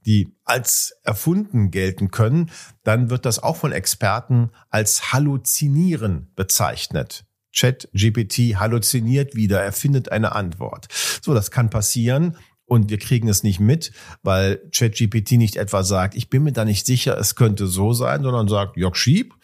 die 0.06 0.34
als 0.44 0.94
erfunden 1.02 1.70
gelten 1.70 2.10
können, 2.10 2.50
dann 2.82 3.10
wird 3.10 3.26
das 3.26 3.42
auch 3.42 3.56
von 3.56 3.72
Experten 3.72 4.50
als 4.70 5.12
Halluzinieren 5.12 6.32
bezeichnet. 6.36 7.24
Chat 7.52 7.88
GPT 7.92 8.56
halluziniert 8.60 9.34
wieder, 9.34 9.60
er 9.60 9.72
findet 9.72 10.12
eine 10.12 10.32
Antwort. 10.32 10.86
So, 11.20 11.34
das 11.34 11.50
kann 11.50 11.68
passieren 11.68 12.36
und 12.64 12.88
wir 12.88 12.98
kriegen 12.98 13.28
es 13.28 13.42
nicht 13.42 13.58
mit, 13.58 13.90
weil 14.22 14.60
ChatGPT 14.72 15.32
nicht 15.32 15.56
etwa 15.56 15.82
sagt, 15.82 16.14
ich 16.14 16.30
bin 16.30 16.44
mir 16.44 16.52
da 16.52 16.64
nicht 16.64 16.86
sicher, 16.86 17.18
es 17.18 17.34
könnte 17.34 17.66
so 17.66 17.92
sein, 17.92 18.22
sondern 18.22 18.46
sagt, 18.46 18.76
Jörg 18.76 18.94
Schieb, 18.94 19.34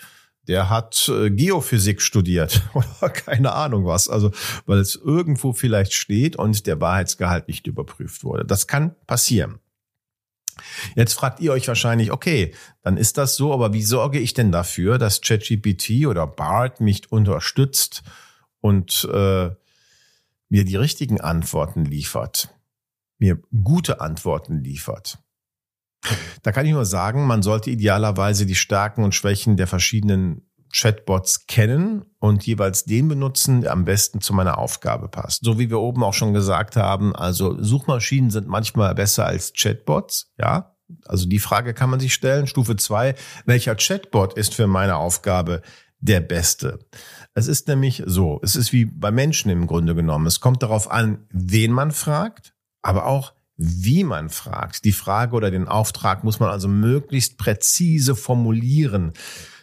der 0.46 0.70
hat 0.70 1.08
äh, 1.08 1.30
Geophysik 1.30 2.00
studiert 2.00 2.62
oder 2.74 3.10
keine 3.10 3.52
Ahnung 3.52 3.84
was. 3.84 4.08
Also, 4.08 4.30
weil 4.64 4.78
es 4.78 4.94
irgendwo 4.94 5.52
vielleicht 5.52 5.92
steht 5.92 6.36
und 6.36 6.66
der 6.68 6.80
Wahrheitsgehalt 6.80 7.48
nicht 7.48 7.66
überprüft 7.66 8.22
wurde. 8.22 8.44
Das 8.44 8.68
kann 8.68 8.94
passieren. 9.08 9.58
Jetzt 10.94 11.14
fragt 11.14 11.40
ihr 11.40 11.52
euch 11.52 11.68
wahrscheinlich, 11.68 12.12
okay, 12.12 12.54
dann 12.82 12.96
ist 12.96 13.18
das 13.18 13.36
so, 13.36 13.52
aber 13.52 13.72
wie 13.72 13.82
sorge 13.82 14.18
ich 14.18 14.34
denn 14.34 14.52
dafür, 14.52 14.98
dass 14.98 15.20
ChatGPT 15.20 16.06
oder 16.06 16.26
BART 16.26 16.80
mich 16.80 17.10
unterstützt 17.12 18.02
und 18.60 19.08
äh, 19.12 19.50
mir 20.48 20.64
die 20.64 20.76
richtigen 20.76 21.20
Antworten 21.20 21.84
liefert, 21.84 22.48
mir 23.18 23.40
gute 23.62 24.00
Antworten 24.00 24.62
liefert? 24.62 25.18
Da 26.42 26.52
kann 26.52 26.66
ich 26.66 26.72
nur 26.72 26.84
sagen, 26.84 27.26
man 27.26 27.42
sollte 27.42 27.70
idealerweise 27.70 28.46
die 28.46 28.54
Stärken 28.54 29.02
und 29.02 29.14
Schwächen 29.14 29.56
der 29.56 29.66
verschiedenen 29.66 30.48
Chatbots 30.76 31.46
kennen 31.46 32.04
und 32.18 32.46
jeweils 32.46 32.84
den 32.84 33.08
benutzen, 33.08 33.62
der 33.62 33.72
am 33.72 33.84
besten 33.84 34.20
zu 34.20 34.34
meiner 34.34 34.58
Aufgabe 34.58 35.08
passt. 35.08 35.42
So 35.42 35.58
wie 35.58 35.70
wir 35.70 35.80
oben 35.80 36.04
auch 36.04 36.12
schon 36.12 36.34
gesagt 36.34 36.76
haben, 36.76 37.16
also 37.16 37.60
Suchmaschinen 37.62 38.30
sind 38.30 38.46
manchmal 38.46 38.94
besser 38.94 39.26
als 39.26 39.52
Chatbots, 39.54 40.32
ja. 40.38 40.74
Also 41.06 41.26
die 41.26 41.40
Frage 41.40 41.74
kann 41.74 41.90
man 41.90 41.98
sich 41.98 42.14
stellen. 42.14 42.46
Stufe 42.46 42.76
zwei: 42.76 43.14
welcher 43.44 43.74
Chatbot 43.74 44.34
ist 44.34 44.54
für 44.54 44.66
meine 44.66 44.96
Aufgabe 44.96 45.62
der 45.98 46.20
beste? 46.20 46.78
Es 47.34 47.48
ist 47.48 47.66
nämlich 47.68 48.02
so, 48.06 48.38
es 48.42 48.54
ist 48.54 48.72
wie 48.72 48.84
bei 48.84 49.10
Menschen 49.10 49.50
im 49.50 49.66
Grunde 49.66 49.94
genommen. 49.94 50.26
Es 50.26 50.40
kommt 50.40 50.62
darauf 50.62 50.90
an, 50.90 51.26
wen 51.30 51.72
man 51.72 51.90
fragt, 51.90 52.54
aber 52.82 53.06
auch 53.06 53.32
wie 53.56 54.04
man 54.04 54.28
fragt. 54.28 54.84
Die 54.84 54.92
Frage 54.92 55.34
oder 55.34 55.50
den 55.50 55.66
Auftrag 55.66 56.22
muss 56.22 56.38
man 56.38 56.50
also 56.50 56.68
möglichst 56.68 57.38
präzise 57.38 58.14
formulieren. 58.14 59.12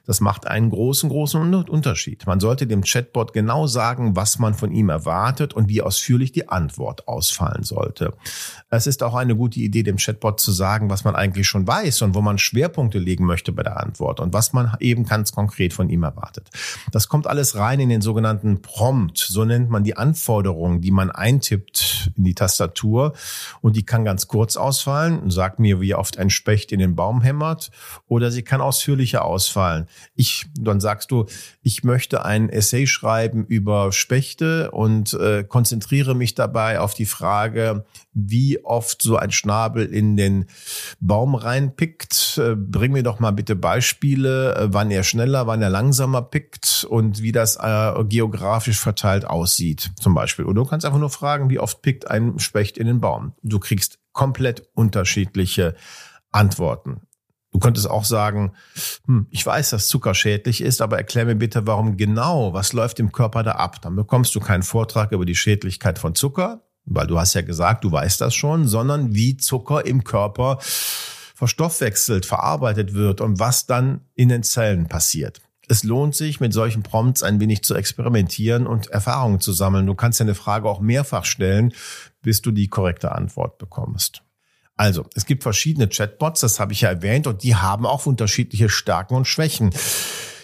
Das 0.06 0.20
macht 0.20 0.48
einen 0.48 0.70
großen, 0.70 1.10
großen 1.10 1.54
Unterschied. 1.54 2.28
Man 2.28 2.42
sollte 2.42 2.68
dem 2.68 2.84
Chatbot 2.84 3.32
genau 3.32 3.68
sagen, 3.68 4.18
was 4.18 4.38
man 4.38 4.54
von 4.54 4.72
ihm 4.72 4.90
erwartet 4.90 5.54
und 5.54 5.70
wie 5.70 5.82
ausführlich 5.82 6.34
die 6.34 6.50
Antwort 6.50 7.08
ausfallen 7.08 7.64
sollte. 7.64 8.14
Es 8.70 8.86
ist 8.86 9.02
auch 9.02 9.16
eine 9.16 9.36
gute 9.36 9.62
Idee, 9.62 9.84
dem 9.84 9.96
Chatbot 9.96 10.42
zu 10.42 10.52
sagen, 10.52 10.90
was 10.90 11.06
man 11.06 11.16
eigentlich 11.16 11.48
schon 11.48 11.66
weiß 11.66 12.02
und 12.02 12.16
wo 12.16 12.22
man 12.22 12.38
Schwerpunkte 12.38 13.00
legen 13.00 13.26
möchte 13.26 13.54
bei 13.54 13.64
der 13.64 13.80
Antwort 13.80 14.20
und 14.20 14.34
was 14.34 14.52
man 14.52 14.76
eben 14.82 15.06
ganz 15.06 15.32
konkret 15.32 15.74
von 15.74 15.90
ihm 15.90 16.04
erwartet. 16.04 16.50
Das 16.92 17.08
kommt 17.08 17.26
alles 17.26 17.56
rein 17.56 17.80
in 17.80 17.90
den 17.90 18.02
sogenannten 18.02 18.62
Prompt. 18.62 19.18
So 19.18 19.46
nennt 19.46 19.70
man 19.70 19.86
die 19.86 19.96
Anforderungen, 19.96 20.82
die 20.82 20.92
man 20.92 21.12
eintippt 21.12 21.93
in 22.16 22.24
die 22.24 22.36
Tastatur 22.36 23.14
und 23.62 23.76
die 23.76 23.86
kann 23.86 24.06
ganz 24.06 24.28
kurz 24.28 24.58
ausfallen. 24.58 25.30
Sag 25.30 25.60
mir, 25.60 25.82
wie 25.82 25.96
oft 25.96 26.18
ein 26.18 26.30
Specht 26.30 26.72
in 26.72 26.80
den 26.80 26.96
Baum 26.96 27.22
hämmert 27.22 27.72
oder 28.08 28.32
sie 28.32 28.44
kann 28.44 28.62
ausführlicher 28.62 29.26
ausfallen. 29.26 29.88
Ich, 30.16 30.48
dann 30.60 30.80
sagst 30.80 31.12
du, 31.12 31.26
ich 31.62 31.84
möchte 31.84 32.26
ein 32.26 32.50
Essay 32.50 32.88
schreiben 32.88 33.46
über 33.46 33.92
Spechte 33.92 34.72
und 34.72 35.14
äh, 35.14 35.44
konzentriere 35.44 36.16
mich 36.16 36.36
dabei 36.36 36.80
auf 36.80 36.94
die 36.94 37.06
Frage, 37.06 37.86
wie 38.14 38.64
oft 38.64 39.02
so 39.02 39.18
ein 39.18 39.32
Schnabel 39.32 39.86
in 39.86 40.18
den 40.18 40.46
Baum 41.00 41.36
reinpickt. 41.36 42.38
Äh, 42.38 42.56
bring 42.56 42.92
mir 42.92 43.04
doch 43.04 43.20
mal 43.20 43.32
bitte 43.32 43.56
Beispiele, 43.56 44.56
äh, 44.56 44.68
wann 44.72 44.92
er 44.92 45.04
schneller, 45.04 45.48
wann 45.48 45.62
er 45.62 45.70
langsamer 45.70 46.22
pickt 46.22 46.86
und 46.90 47.22
wie 47.22 47.32
das 47.32 47.58
äh, 47.58 48.04
geografisch 48.06 48.80
verteilt 48.80 49.26
aussieht, 49.26 49.92
zum 50.00 50.14
Beispiel. 50.14 50.46
Oder 50.46 50.56
du 50.56 50.66
kannst 50.66 50.86
einfach 50.86 51.00
nur 51.00 51.10
fragen, 51.10 51.50
wie 51.50 51.60
oft 51.60 51.82
pickt 51.82 51.93
ein 52.10 52.40
Specht 52.40 52.78
in 52.78 52.88
den 52.88 53.00
Baum. 53.00 53.34
Du 53.44 53.60
kriegst 53.60 54.00
komplett 54.12 54.68
unterschiedliche 54.74 55.76
Antworten. 56.32 57.02
Du 57.52 57.60
könntest 57.60 57.90
auch 57.90 58.04
sagen, 58.04 58.54
hm, 59.06 59.28
ich 59.30 59.46
weiß, 59.46 59.70
dass 59.70 59.88
Zucker 59.88 60.16
schädlich 60.16 60.62
ist, 60.62 60.82
aber 60.82 60.98
erklär 60.98 61.26
mir 61.26 61.36
bitte, 61.36 61.68
warum 61.68 61.98
genau, 61.98 62.54
was 62.54 62.74
läuft 62.74 63.00
im 63.00 63.12
Körper 63.12 63.44
da 63.44 63.52
ab? 63.54 63.82
Dann 63.82 63.96
bekommst 63.96 64.34
du 64.36 64.40
keinen 64.40 64.64
Vortrag 64.64 65.12
über 65.12 65.26
die 65.26 65.36
Schädlichkeit 65.36 66.00
von 66.00 66.16
Zucker, 66.16 66.64
weil 66.86 67.06
du 67.06 67.20
hast 67.20 67.36
ja 67.36 67.42
gesagt, 67.42 67.84
du 67.84 67.92
weißt 67.92 68.20
das 68.22 68.34
schon, 68.34 68.68
sondern 68.68 69.14
wie 69.14 69.38
Zucker 69.38 69.86
im 69.86 70.04
Körper 70.04 70.58
verstoffwechselt, 70.62 72.26
verarbeitet 72.26 72.94
wird 72.94 73.22
und 73.22 73.40
was 73.40 73.68
dann 73.68 74.02
in 74.16 74.30
den 74.30 74.44
Zellen 74.44 74.88
passiert. 74.88 75.42
Es 75.70 75.84
lohnt 75.84 76.16
sich, 76.16 76.40
mit 76.40 76.54
solchen 76.54 76.84
Prompts 76.84 77.24
ein 77.24 77.40
wenig 77.40 77.64
zu 77.64 77.76
experimentieren 77.76 78.68
und 78.68 78.88
Erfahrungen 78.88 79.40
zu 79.40 79.54
sammeln. 79.54 79.86
Du 79.86 79.96
kannst 79.96 80.20
deine 80.20 80.36
Frage 80.36 80.68
auch 80.68 80.82
mehrfach 80.82 81.26
stellen, 81.26 81.74
bis 82.22 82.42
du 82.42 82.52
die 82.52 82.68
korrekte 82.68 83.14
Antwort 83.14 83.58
bekommst. 83.58 84.24
Also, 84.76 85.06
es 85.14 85.26
gibt 85.26 85.44
verschiedene 85.44 85.88
Chatbots, 85.88 86.42
das 86.42 86.60
habe 86.60 86.74
ich 86.74 86.82
ja 86.82 86.90
erwähnt, 86.90 87.28
und 87.28 87.44
die 87.44 87.56
haben 87.56 87.86
auch 87.86 88.06
unterschiedliche 88.06 88.70
Stärken 88.70 89.16
und 89.16 89.28
Schwächen. 89.28 89.70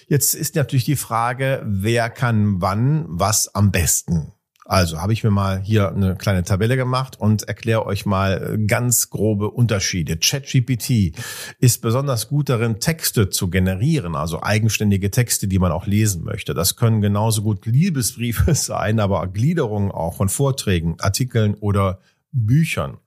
Jetzt 0.08 0.36
ist 0.36 0.56
natürlich 0.56 0.86
die 0.86 0.96
Frage, 0.96 1.62
wer 1.66 2.10
kann 2.10 2.62
wann 2.62 3.06
was 3.08 3.54
am 3.54 3.72
besten? 3.72 4.32
Also 4.70 5.02
habe 5.02 5.14
ich 5.14 5.24
mir 5.24 5.32
mal 5.32 5.60
hier 5.60 5.90
eine 5.90 6.16
kleine 6.16 6.44
Tabelle 6.44 6.78
gemacht 6.78 7.20
und 7.20 7.42
erkläre 7.48 7.88
euch 7.88 8.06
mal 8.06 8.60
ganz 8.68 9.10
grobe 9.10 9.50
Unterschiede. 9.50 10.16
ChatGPT 10.16 11.18
ist 11.58 11.82
besonders 11.82 12.28
gut 12.28 12.50
darin, 12.50 12.80
Texte 12.80 13.32
zu 13.32 13.50
generieren, 13.50 14.16
also 14.16 14.44
eigenständige 14.44 15.10
Texte, 15.10 15.48
die 15.48 15.58
man 15.58 15.72
auch 15.72 15.88
lesen 15.88 16.24
möchte. 16.24 16.54
Das 16.54 16.76
können 16.76 17.02
genauso 17.02 17.42
gut 17.42 17.66
Liebesbriefe 17.66 18.54
sein, 18.54 19.00
aber 19.00 19.26
Gliederungen 19.26 19.92
auch 19.92 20.18
von 20.18 20.30
Vorträgen, 20.30 20.98
Artikeln 21.00 21.56
oder 21.56 22.00
Büchern. 22.32 23.00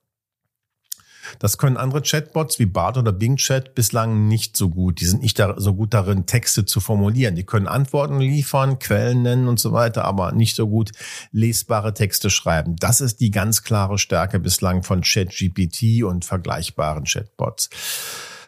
Das 1.39 1.59
können 1.59 1.77
andere 1.77 2.03
Chatbots 2.03 2.59
wie 2.59 2.67
Bart 2.67 2.97
oder 2.99 3.13
Bing 3.13 3.37
Chat 3.37 3.75
bislang 3.75 4.29
nicht 4.29 4.57
so 4.57 4.69
gut. 4.69 5.01
Die 5.01 5.07
sind 5.07 5.23
nicht 5.23 5.39
da, 5.39 5.55
so 5.59 5.75
gut 5.75 5.95
darin, 5.95 6.27
Texte 6.27 6.65
zu 6.65 6.81
formulieren. 6.81 7.35
Die 7.35 7.45
können 7.45 7.67
Antworten 7.67 8.21
liefern, 8.21 8.79
Quellen 8.79 9.23
nennen 9.23 9.49
und 9.49 9.61
so 9.61 9.73
weiter, 9.73 10.05
aber 10.05 10.33
nicht 10.33 10.57
so 10.57 10.69
gut 10.69 10.93
lesbare 11.33 11.95
Texte 11.95 12.31
schreiben. 12.31 12.77
Das 12.77 13.01
ist 13.01 13.21
die 13.21 13.31
ganz 13.31 13.63
klare 13.63 13.99
Stärke 13.99 14.39
bislang 14.39 14.83
von 14.83 15.03
ChatGPT 15.03 16.05
und 16.05 16.25
vergleichbaren 16.25 17.05
Chatbots. 17.05 17.71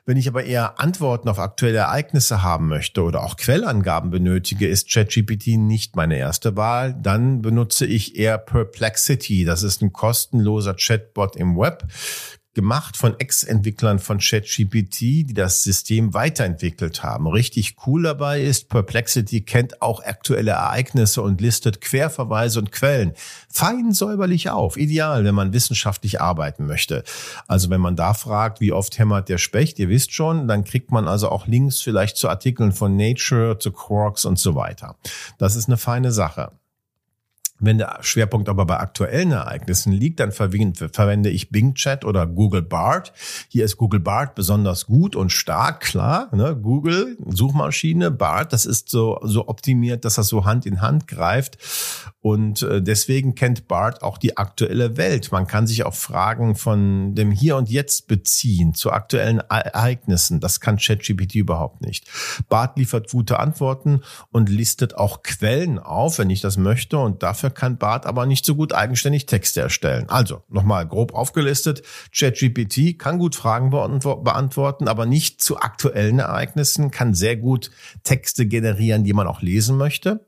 Wenn 0.07 0.19
ich 0.19 0.29
aber 0.29 0.45
eher 0.45 0.79
Antworten 0.81 1.31
auf 1.31 1.39
aktuelle 1.39 1.79
Ereignisse 1.79 2.43
haben 2.43 2.69
möchte 2.69 3.03
oder 3.03 3.23
auch 3.23 3.37
Quellangaben 3.37 4.11
benötige, 4.11 4.69
ist 4.69 4.91
ChatGPT 4.91 5.57
nicht 5.57 5.97
meine 5.97 6.19
erste 6.19 6.57
Wahl. 6.59 6.95
Dann 7.01 7.41
benutze 7.41 7.87
ich 7.87 8.17
eher 8.17 8.37
Perplexity. 8.37 9.47
Das 9.47 9.63
ist 9.63 9.81
ein 9.81 9.95
kostenloser 9.95 10.75
Chatbot 10.75 11.37
im 11.37 11.57
Web 11.57 11.85
gemacht 12.55 12.97
von 12.97 13.19
Ex-Entwicklern 13.19 13.99
von 13.99 14.19
ChatGPT, 14.19 15.01
die 15.01 15.35
das 15.35 15.63
System 15.63 16.15
weiterentwickelt 16.15 17.03
haben. 17.03 17.27
Richtig 17.27 17.77
cool 17.87 18.05
dabei 18.05 18.43
ist, 18.43 18.69
Perplexity 18.69 19.43
kennt 19.43 19.83
auch 19.83 20.03
aktuelle 20.03 20.53
Ereignisse 20.53 21.23
und 21.23 21.41
listet 21.41 21.81
Querverweise 21.81 22.59
und 22.59 22.73
Quellen 22.73 23.13
fein 23.49 23.93
säuberlich 23.93 24.51
auf. 24.51 24.77
Ideal, 24.77 25.25
wenn 25.25 25.35
man 25.35 25.53
wissenschaftlich 25.53 26.21
arbeiten 26.21 26.67
möchte. 26.67 27.05
Also 27.47 27.71
wenn 27.71 27.81
man 27.81 27.97
da 27.97 28.15
fragt, 28.15 28.61
wie 28.61 28.73
oft 28.73 28.99
hämmert 28.99 29.29
der 29.29 29.39
Specht, 29.39 29.79
ihr 29.79 29.89
wisst 29.89 30.13
schon, 30.13 30.49
dann 30.49 30.65
kriegt 30.65 30.91
man 30.91 31.09
also 31.09 31.29
auch 31.29 31.47
Links 31.47 31.81
vielleicht 31.81 32.17
zu 32.17 32.29
Artikeln 32.29 32.73
von 32.73 32.97
Nature, 32.97 33.59
zu 33.59 33.73
Quarks 33.73 34.25
und 34.25 34.39
so 34.39 34.55
weiter. 34.55 34.97
Das 35.39 35.57
ist 35.57 35.69
eine 35.69 35.77
feine 35.77 36.13
Sache. 36.13 36.53
Wenn 37.61 37.79
der 37.79 37.99
Schwerpunkt 38.01 38.49
aber 38.49 38.67
bei 38.67 38.79
aktuellen 38.79 39.31
Ereignissen 39.31 39.93
liegt, 39.93 40.19
dann 40.19 40.33
verwende 40.33 41.31
ich 41.31 41.51
Bing 41.51 41.75
Chat 41.75 42.05
oder 42.05 42.27
Google 42.27 42.63
Bart. 42.63 43.13
Hier 43.49 43.65
ist 43.65 43.77
Google 43.77 44.01
Bart 44.01 44.35
besonders 44.35 44.87
gut 44.87 45.15
und 45.15 45.31
stark, 45.31 45.81
klar. 45.81 46.35
Ne? 46.35 46.57
Google, 46.61 47.17
Suchmaschine, 47.25 48.11
Bart, 48.11 48.53
das 48.53 48.67
ist 48.67 48.91
so, 48.91 49.21
so 49.23 49.47
optimiert, 49.47 50.05
dass 50.05 50.17
das 50.17 50.27
so 50.27 50.45
Hand 50.45 50.67
in 50.67 50.81
Hand 50.81 51.07
greift. 51.07 51.59
Und 52.21 52.63
äh, 52.63 52.83
deswegen 52.83 53.35
kennt 53.35 53.69
Bart 53.69 54.03
auch 54.03 54.19
die 54.19 54.37
aktuelle 54.37 54.97
Welt. 54.97 55.31
Man 55.31 55.47
kann 55.47 55.67
sich 55.67 55.85
auf 55.85 55.97
Fragen 55.97 56.57
von 56.57 57.15
dem 57.15 57.31
Hier 57.31 57.57
und 57.57 57.69
Jetzt 57.69 58.09
beziehen, 58.09 58.75
zu 58.75 58.91
aktuellen 58.91 59.39
Ereignissen. 59.39 60.41
Das 60.41 60.59
kann 60.59 60.79
ChatGPT 60.79 61.37
überhaupt 61.37 61.83
nicht. 61.83 62.09
Bart 62.49 62.79
liefert 62.79 63.11
gute 63.11 63.39
Antworten 63.39 64.01
und 64.33 64.49
listet 64.49 64.97
auch 64.97 65.23
Quellen 65.23 65.79
auf, 65.79 66.19
wenn 66.19 66.31
ich 66.31 66.41
das 66.41 66.57
möchte. 66.57 66.99
Und 66.99 67.23
dafür 67.23 67.44
kann 67.51 67.79
Bart 67.79 68.07
aber 68.07 68.27
nicht 68.27 68.45
so 68.45 68.55
gut 68.55 68.73
eigenständig 68.73 69.27
Texte 69.27 69.61
erstellen. 69.61 70.09
Also 70.09 70.43
nochmal 70.49 70.87
grob 70.87 71.15
aufgelistet. 71.15 71.83
ChatGPT 72.15 72.99
kann 72.99 73.19
gut 73.19 73.35
Fragen 73.35 73.71
beantworten, 73.71 74.89
aber 74.89 75.07
nicht 75.07 75.43
zu 75.43 75.59
aktuellen 75.59 76.19
Ereignissen, 76.19 76.91
kann 76.91 77.15
sehr 77.15 77.37
gut 77.37 77.71
Texte 78.03 78.47
generieren, 78.47 79.05
die 79.05 79.13
man 79.13 79.27
auch 79.27 79.43
lesen 79.43 79.77
möchte. 79.77 80.27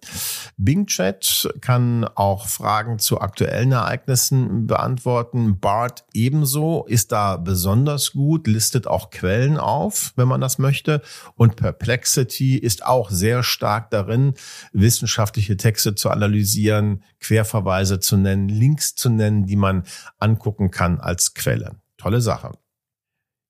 Bing 0.57 0.87
Chat 0.87 1.49
kann 1.61 2.05
auch 2.15 2.47
Fragen 2.47 2.99
zu 2.99 3.21
aktuellen 3.21 3.73
Ereignissen 3.73 4.67
beantworten. 4.67 5.59
Bart 5.61 6.05
ebenso 6.13 6.85
ist 6.87 7.13
da 7.13 7.37
besonders 7.37 8.13
gut, 8.13 8.47
listet 8.47 8.87
auch 8.87 9.11
Quellen 9.11 9.59
auf, 9.59 10.13
wenn 10.17 10.29
man 10.29 10.41
das 10.41 10.59
möchte. 10.59 11.03
Und 11.35 11.57
Perplexity 11.57 12.57
ist 12.57 12.85
auch 12.85 13.11
sehr 13.11 13.43
stark 13.43 13.91
darin, 13.91 14.35
wissenschaftliche 14.73 15.57
Texte 15.57 15.95
zu 15.95 16.11
analysieren, 16.11 17.03
Querverweise 17.27 17.99
zu 17.99 18.17
nennen, 18.17 18.49
Links 18.49 18.95
zu 18.95 19.11
nennen, 19.11 19.47
die 19.47 19.57
man 19.57 19.83
angucken 20.19 20.71
kann 20.71 21.01
als 21.01 21.35
Quelle. 21.35 21.81
Tolle 21.97 22.21
Sache. 22.21 22.53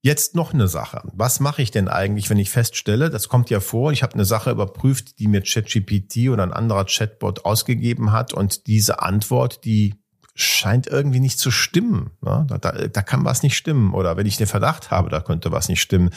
Jetzt 0.02 0.35
noch 0.35 0.54
eine 0.54 0.66
Sache. 0.66 1.02
Was 1.12 1.40
mache 1.40 1.61
ich 1.61 1.73
denn 1.73 1.88
eigentlich, 1.88 2.30
wenn 2.30 2.38
ich 2.38 2.49
feststelle, 2.49 3.11
das 3.11 3.28
kommt 3.28 3.50
ja 3.50 3.61
vor, 3.61 3.92
ich 3.92 4.02
habe 4.02 4.14
eine 4.14 4.25
Sache 4.25 4.50
überprüft, 4.50 5.18
die 5.18 5.26
mir 5.26 5.42
ChatGPT 5.42 6.30
oder 6.30 6.45
ein 6.45 6.54
anderer 6.54 6.87
Chatbot 6.87 7.45
ausgegeben 7.45 8.12
hat 8.12 8.33
und 8.33 8.66
diese 8.66 9.02
Antwort, 9.02 9.64
die 9.64 9.95
scheint 10.37 10.87
irgendwie 10.87 11.19
nicht 11.19 11.38
zu 11.38 11.50
stimmen. 11.50 12.11
Da, 12.21 12.45
da, 12.45 12.73
da 12.73 13.02
kann 13.02 13.25
was 13.25 13.43
nicht 13.43 13.57
stimmen. 13.57 13.95
Oder 13.95 14.16
wenn 14.16 14.26
ich 14.26 14.37
den 14.37 14.47
Verdacht 14.47 14.90
habe, 14.90 15.09
da 15.09 15.21
könnte 15.21 15.50
was 15.50 15.69
nicht 15.69 15.81
stimmen. 15.81 16.11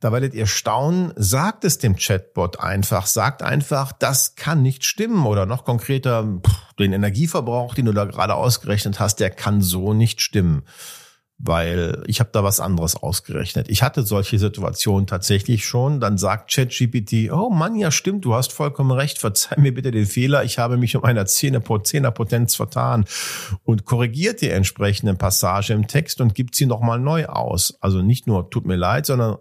Da 0.00 0.12
werdet 0.12 0.32
ihr 0.32 0.46
staunen, 0.46 1.12
sagt 1.16 1.64
es 1.64 1.78
dem 1.78 1.96
Chatbot 1.96 2.60
einfach, 2.60 3.06
sagt 3.06 3.42
einfach, 3.42 3.92
das 3.92 4.36
kann 4.36 4.62
nicht 4.62 4.84
stimmen. 4.84 5.26
Oder 5.26 5.44
noch 5.44 5.64
konkreter, 5.64 6.40
den 6.78 6.92
Energieverbrauch, 6.92 7.74
den 7.74 7.86
du 7.86 7.92
da 7.92 8.04
gerade 8.04 8.34
ausgerechnet 8.34 9.00
hast, 9.00 9.16
der 9.16 9.30
kann 9.30 9.60
so 9.60 9.92
nicht 9.92 10.20
stimmen 10.20 10.62
weil 11.38 12.02
ich 12.06 12.18
habe 12.18 12.30
da 12.32 12.42
was 12.42 12.58
anderes 12.58 12.96
ausgerechnet. 12.96 13.68
Ich 13.68 13.82
hatte 13.82 14.02
solche 14.02 14.38
Situationen 14.38 15.06
tatsächlich 15.06 15.64
schon. 15.64 16.00
Dann 16.00 16.18
sagt 16.18 16.52
ChatGPT, 16.52 17.30
oh 17.32 17.48
Mann, 17.48 17.76
ja 17.76 17.92
stimmt, 17.92 18.24
du 18.24 18.34
hast 18.34 18.52
vollkommen 18.52 18.90
recht, 18.90 19.18
verzeih 19.18 19.56
mir 19.58 19.72
bitte 19.72 19.92
den 19.92 20.06
Fehler, 20.06 20.42
ich 20.42 20.58
habe 20.58 20.76
mich 20.76 20.96
um 20.96 21.04
einer 21.04 21.26
Zehnerpotenz 21.26 22.56
vertan 22.56 23.04
und 23.62 23.84
korrigiert 23.84 24.40
die 24.40 24.50
entsprechende 24.50 25.14
Passage 25.14 25.72
im 25.72 25.86
Text 25.86 26.20
und 26.20 26.34
gibt 26.34 26.56
sie 26.56 26.66
nochmal 26.66 26.98
neu 26.98 27.26
aus. 27.26 27.78
Also 27.80 28.02
nicht 28.02 28.26
nur 28.26 28.50
tut 28.50 28.66
mir 28.66 28.76
leid, 28.76 29.06
sondern 29.06 29.38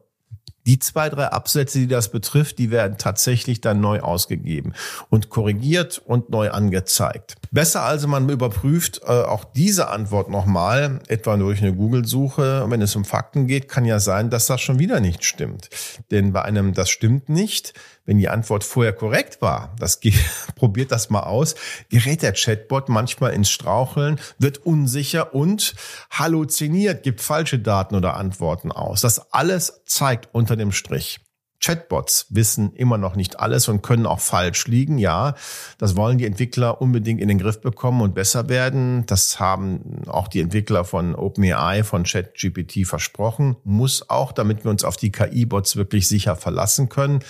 die 0.68 0.80
zwei, 0.80 1.10
drei 1.10 1.28
Absätze, 1.28 1.80
die 1.80 1.88
das 1.88 2.12
betrifft, 2.12 2.60
die 2.60 2.70
werden 2.72 2.98
tatsächlich 2.98 3.62
dann 3.62 3.80
neu 3.80 4.02
ausgegeben 4.02 4.74
und 5.10 5.30
korrigiert 5.30 6.02
und 6.06 6.30
neu 6.30 6.52
angezeigt. 6.52 7.36
Besser 7.52 7.84
also 7.84 8.08
man 8.08 8.28
überprüft 8.28 9.02
äh, 9.04 9.08
auch 9.08 9.46
diese 9.46 9.90
Antwort 9.90 10.30
nochmal, 10.30 11.00
etwa 11.08 11.38
durch 11.38 11.62
eine 11.62 11.74
Google-Suche. 11.74 12.66
Wenn 12.68 12.82
es 12.82 12.96
um 12.96 13.06
Fakten 13.06 13.48
geht, 13.48 13.70
kann 13.70 13.86
ja 13.86 14.00
sein, 14.00 14.30
dass 14.30 14.48
das 14.48 14.62
schon 14.62 14.78
wieder 14.78 15.00
nicht 15.00 15.24
stimmt. 15.24 15.70
Denn 16.12 16.34
bei 16.34 16.42
einem 16.42 16.74
das 16.74 16.90
stimmt 16.90 17.30
nicht, 17.30 17.74
wenn 18.06 18.18
die 18.18 18.30
Antwort 18.30 18.64
vorher 18.64 18.94
korrekt 18.94 19.42
war, 19.42 19.76
das 19.80 20.00
probiert 20.56 20.92
das 20.92 21.10
mal 21.10 21.22
aus, 21.22 21.56
gerät 21.90 22.22
der 22.22 22.34
Chatbot 22.34 22.90
manchmal 22.90 23.34
ins 23.34 23.50
Straucheln, 23.50 24.20
wird 24.40 24.66
unsicher 24.66 25.34
und 25.34 25.76
halluziniert, 26.10 27.04
gibt 27.04 27.22
falsche 27.22 27.60
Daten 27.60 27.96
oder 27.96 28.16
Antworten 28.16 28.72
aus. 28.72 29.02
Das 29.02 29.32
alles 29.34 29.82
zeigt 29.86 30.30
unter 30.34 30.57
dem 30.58 30.72
Strich. 30.72 31.20
Chatbots 31.60 32.28
wissen 32.30 32.74
immer 32.74 32.98
noch 32.98 33.16
nicht 33.16 33.40
alles 33.40 33.68
und 33.68 33.82
können 33.82 34.06
auch 34.06 34.20
falsch 34.20 34.68
liegen. 34.68 35.00
Ja, 35.00 35.34
das 35.78 35.96
wollen 35.96 36.18
die 36.18 36.26
Entwickler 36.26 36.82
unbedingt 36.82 37.20
in 37.20 37.28
den 37.28 37.40
Griff 37.40 37.62
bekommen 37.62 38.02
und 38.02 38.14
besser 38.14 38.48
werden. 38.48 39.06
Das 39.08 39.40
haben 39.40 40.04
auch 40.08 40.28
die 40.28 40.42
Entwickler 40.42 40.86
von 40.86 41.16
OpenAI, 41.16 41.84
von 41.84 42.04
ChatGPT 42.04 42.86
versprochen. 42.86 43.56
Muss 43.64 44.10
auch, 44.10 44.32
damit 44.32 44.64
wir 44.66 44.72
uns 44.72 44.84
auf 44.84 44.98
die 44.98 45.12
KI-Bots 45.12 45.76
wirklich 45.76 46.08
sicher 46.08 46.36
verlassen 46.36 46.90
können. 46.90 47.24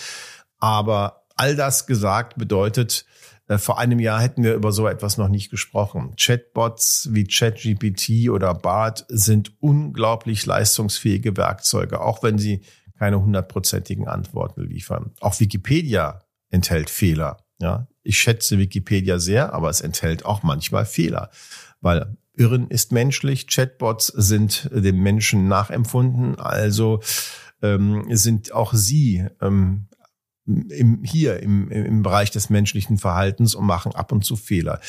Aber 0.59 1.23
all 1.35 1.55
das 1.55 1.87
gesagt 1.87 2.37
bedeutet, 2.37 3.05
äh, 3.47 3.57
vor 3.57 3.79
einem 3.79 3.99
Jahr 3.99 4.21
hätten 4.21 4.43
wir 4.43 4.55
über 4.55 4.71
so 4.71 4.87
etwas 4.87 5.17
noch 5.17 5.29
nicht 5.29 5.49
gesprochen. 5.49 6.15
Chatbots 6.17 7.09
wie 7.11 7.25
ChatGPT 7.25 8.29
oder 8.29 8.53
BART 8.53 9.05
sind 9.07 9.53
unglaublich 9.61 10.45
leistungsfähige 10.45 11.37
Werkzeuge, 11.37 12.01
auch 12.01 12.23
wenn 12.23 12.37
sie 12.37 12.63
keine 12.97 13.21
hundertprozentigen 13.21 14.07
Antworten 14.07 14.61
liefern. 14.61 15.11
Auch 15.19 15.39
Wikipedia 15.39 16.21
enthält 16.49 16.89
Fehler. 16.89 17.37
Ja, 17.59 17.87
ich 18.03 18.19
schätze 18.19 18.57
Wikipedia 18.57 19.19
sehr, 19.19 19.53
aber 19.53 19.69
es 19.69 19.81
enthält 19.81 20.25
auch 20.25 20.43
manchmal 20.43 20.85
Fehler, 20.85 21.29
weil 21.81 22.17
Irren 22.33 22.69
ist 22.69 22.91
menschlich. 22.91 23.47
Chatbots 23.47 24.07
sind 24.07 24.69
dem 24.71 25.01
Menschen 25.01 25.47
nachempfunden, 25.47 26.39
also 26.39 27.01
ähm, 27.63 28.05
sind 28.09 28.53
auch 28.53 28.73
sie 28.73 29.27
ähm, 29.41 29.87
im, 30.45 31.03
hier 31.03 31.41
im, 31.41 31.69
im 31.69 32.03
Bereich 32.03 32.31
des 32.31 32.49
menschlichen 32.49 32.97
Verhaltens 32.97 33.55
und 33.55 33.65
machen 33.65 33.93
ab 33.93 34.11
und 34.11 34.23
zu 34.23 34.35
Fehler. 34.35 34.79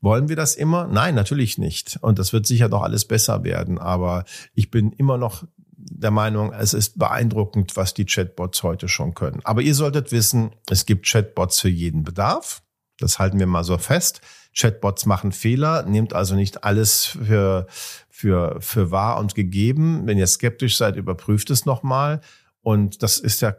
Wollen 0.00 0.28
wir 0.28 0.36
das 0.36 0.54
immer? 0.54 0.86
Nein, 0.88 1.14
natürlich 1.14 1.56
nicht. 1.56 1.98
Und 2.02 2.18
das 2.18 2.32
wird 2.32 2.46
sicher 2.46 2.68
noch 2.68 2.82
alles 2.82 3.06
besser 3.06 3.44
werden. 3.44 3.78
Aber 3.78 4.24
ich 4.52 4.70
bin 4.70 4.92
immer 4.92 5.16
noch 5.16 5.44
der 5.90 6.10
Meinung, 6.10 6.52
es 6.52 6.74
ist 6.74 6.98
beeindruckend, 6.98 7.76
was 7.76 7.94
die 7.94 8.04
Chatbots 8.04 8.62
heute 8.62 8.88
schon 8.88 9.14
können. 9.14 9.40
Aber 9.44 9.62
ihr 9.62 9.74
solltet 9.74 10.12
wissen, 10.12 10.50
es 10.68 10.86
gibt 10.86 11.06
Chatbots 11.06 11.60
für 11.60 11.68
jeden 11.68 12.02
Bedarf. 12.02 12.62
Das 12.98 13.18
halten 13.18 13.38
wir 13.38 13.46
mal 13.46 13.64
so 13.64 13.78
fest. 13.78 14.20
Chatbots 14.56 15.06
machen 15.06 15.32
Fehler, 15.32 15.84
nehmt 15.84 16.14
also 16.14 16.34
nicht 16.34 16.64
alles 16.64 17.04
für, 17.04 17.66
für, 18.08 18.56
für 18.60 18.90
wahr 18.90 19.18
und 19.18 19.34
gegeben. 19.34 20.06
Wenn 20.06 20.18
ihr 20.18 20.26
skeptisch 20.26 20.76
seid, 20.76 20.96
überprüft 20.96 21.50
es 21.50 21.66
nochmal. 21.66 22.20
Und 22.62 23.02
das 23.02 23.18
ist 23.18 23.42
ja 23.42 23.54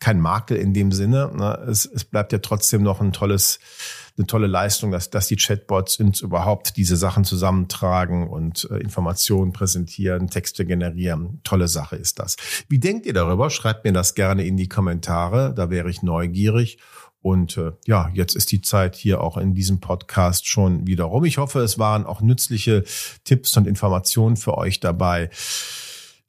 kein 0.00 0.20
Makel 0.20 0.56
in 0.56 0.72
dem 0.72 0.90
Sinne. 0.92 1.30
Ne? 1.34 1.66
Es, 1.68 1.84
es 1.84 2.04
bleibt 2.04 2.32
ja 2.32 2.38
trotzdem 2.38 2.82
noch 2.82 3.00
ein 3.00 3.12
tolles, 3.12 3.58
eine 4.18 4.26
tolle 4.26 4.46
Leistung, 4.46 4.90
dass, 4.90 5.10
dass 5.10 5.28
die 5.28 5.36
Chatbots 5.36 5.98
uns 5.98 6.20
überhaupt 6.20 6.76
diese 6.76 6.96
Sachen 6.96 7.24
zusammentragen 7.24 8.28
und 8.28 8.68
äh, 8.70 8.78
Informationen 8.78 9.52
präsentieren, 9.52 10.28
Texte 10.28 10.66
generieren. 10.66 11.40
Tolle 11.44 11.68
Sache 11.68 11.96
ist 11.96 12.18
das. 12.18 12.36
Wie 12.68 12.78
denkt 12.78 13.06
ihr 13.06 13.14
darüber? 13.14 13.50
Schreibt 13.50 13.84
mir 13.84 13.92
das 13.92 14.14
gerne 14.14 14.44
in 14.44 14.56
die 14.56 14.68
Kommentare. 14.68 15.54
Da 15.54 15.70
wäre 15.70 15.88
ich 15.88 16.02
neugierig. 16.02 16.78
Und 17.20 17.56
äh, 17.56 17.72
ja, 17.86 18.10
jetzt 18.14 18.36
ist 18.36 18.52
die 18.52 18.62
Zeit 18.62 18.94
hier 18.94 19.20
auch 19.20 19.36
in 19.36 19.54
diesem 19.54 19.80
Podcast 19.80 20.46
schon 20.46 20.86
wieder 20.86 21.04
rum. 21.04 21.24
Ich 21.24 21.38
hoffe, 21.38 21.60
es 21.60 21.78
waren 21.78 22.06
auch 22.06 22.20
nützliche 22.20 22.84
Tipps 23.24 23.56
und 23.56 23.66
Informationen 23.66 24.36
für 24.36 24.56
euch 24.56 24.80
dabei. 24.80 25.30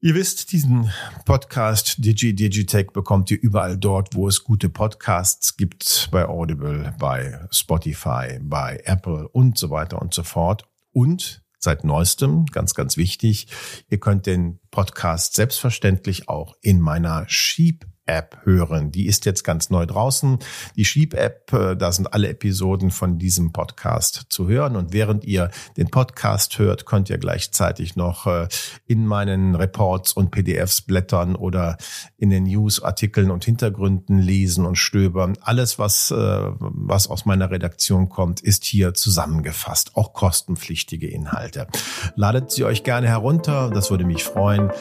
Ihr 0.02 0.16
wisst, 0.16 0.54
diesen 0.54 0.90
Podcast 1.26 1.96
Digi 1.98 2.34
Digitech 2.34 2.92
bekommt 2.94 3.32
ihr 3.32 3.42
überall 3.42 3.78
dort, 3.78 4.16
wo 4.16 4.30
es 4.30 4.46
gute 4.46 4.70
Podcasts 4.70 5.58
gibt, 5.58 6.08
bei 6.10 6.26
Audible, 6.26 6.96
bei 6.98 7.46
Spotify, 7.52 8.40
bei 8.42 8.82
Apple 8.86 9.28
und 9.28 9.58
so 9.58 9.72
weiter 9.72 10.02
und 10.02 10.14
so 10.14 10.24
fort. 10.24 10.64
Und 10.94 11.44
seit 11.58 11.84
neuestem, 11.84 12.46
ganz, 12.46 12.76
ganz 12.76 12.96
wichtig, 12.96 13.48
ihr 13.90 14.00
könnt 14.00 14.26
den 14.26 14.62
Podcast 14.72 15.36
selbstverständlich 15.36 16.30
auch 16.30 16.56
in 16.62 16.80
meiner 16.80 17.28
Sheep 17.28 17.86
App 18.10 18.38
hören. 18.44 18.92
Die 18.92 19.08
ist 19.08 19.26
jetzt 19.26 19.44
ganz 19.44 19.70
neu 19.70 19.86
draußen. 19.86 20.40
Die 20.76 20.86
Sheep-App, 20.86 21.54
äh, 21.54 21.76
da 21.76 21.92
sind 21.92 22.14
alle 22.14 22.30
Episoden 22.30 22.92
von 22.92 23.20
diesem 23.20 23.52
Podcast 23.52 24.26
zu 24.30 24.48
hören. 24.48 24.76
Und 24.76 24.94
während 24.94 25.26
ihr 25.26 25.52
den 25.78 25.90
Podcast 25.90 26.60
hört, 26.60 26.86
könnt 26.86 27.10
ihr 27.10 27.18
gleichzeitig 27.18 27.96
noch 27.96 28.28
äh, 28.28 28.48
in 28.88 29.06
meinen 29.06 29.56
Reports 29.56 30.14
und 30.14 30.32
PDFs 30.32 30.82
blättern 30.82 31.36
oder 31.36 31.78
in 32.18 32.30
den 32.30 32.44
News-Artikeln 32.44 33.32
und 33.32 33.46
Hintergründen 33.46 34.20
lesen 34.20 34.66
und 34.66 34.76
stöbern. 34.76 35.38
Alles, 35.42 35.80
was, 35.80 36.12
äh, 36.12 36.16
was 36.16 37.08
aus 37.08 37.26
meiner 37.26 37.52
Redaktion 37.52 38.10
kommt, 38.10 38.42
ist 38.42 38.66
hier 38.66 38.94
zusammengefasst. 38.94 39.96
Auch 39.96 40.14
kostenpflichtige 40.14 41.08
Inhalte. 41.08 41.68
Ladet 42.16 42.52
sie 42.52 42.64
euch 42.64 42.84
gerne 42.84 43.08
herunter. 43.08 43.70
Das 43.70 43.92
würde 43.92 44.06
mich 44.06 44.24
freuen. 44.24 44.72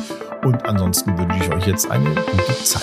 Und 0.45 0.67
ansonsten 0.67 1.19
wünsche 1.19 1.45
ich 1.45 1.51
euch 1.53 1.67
jetzt 1.67 1.91
eine 1.91 2.14
gute 2.14 2.64
Zeit. 2.64 2.83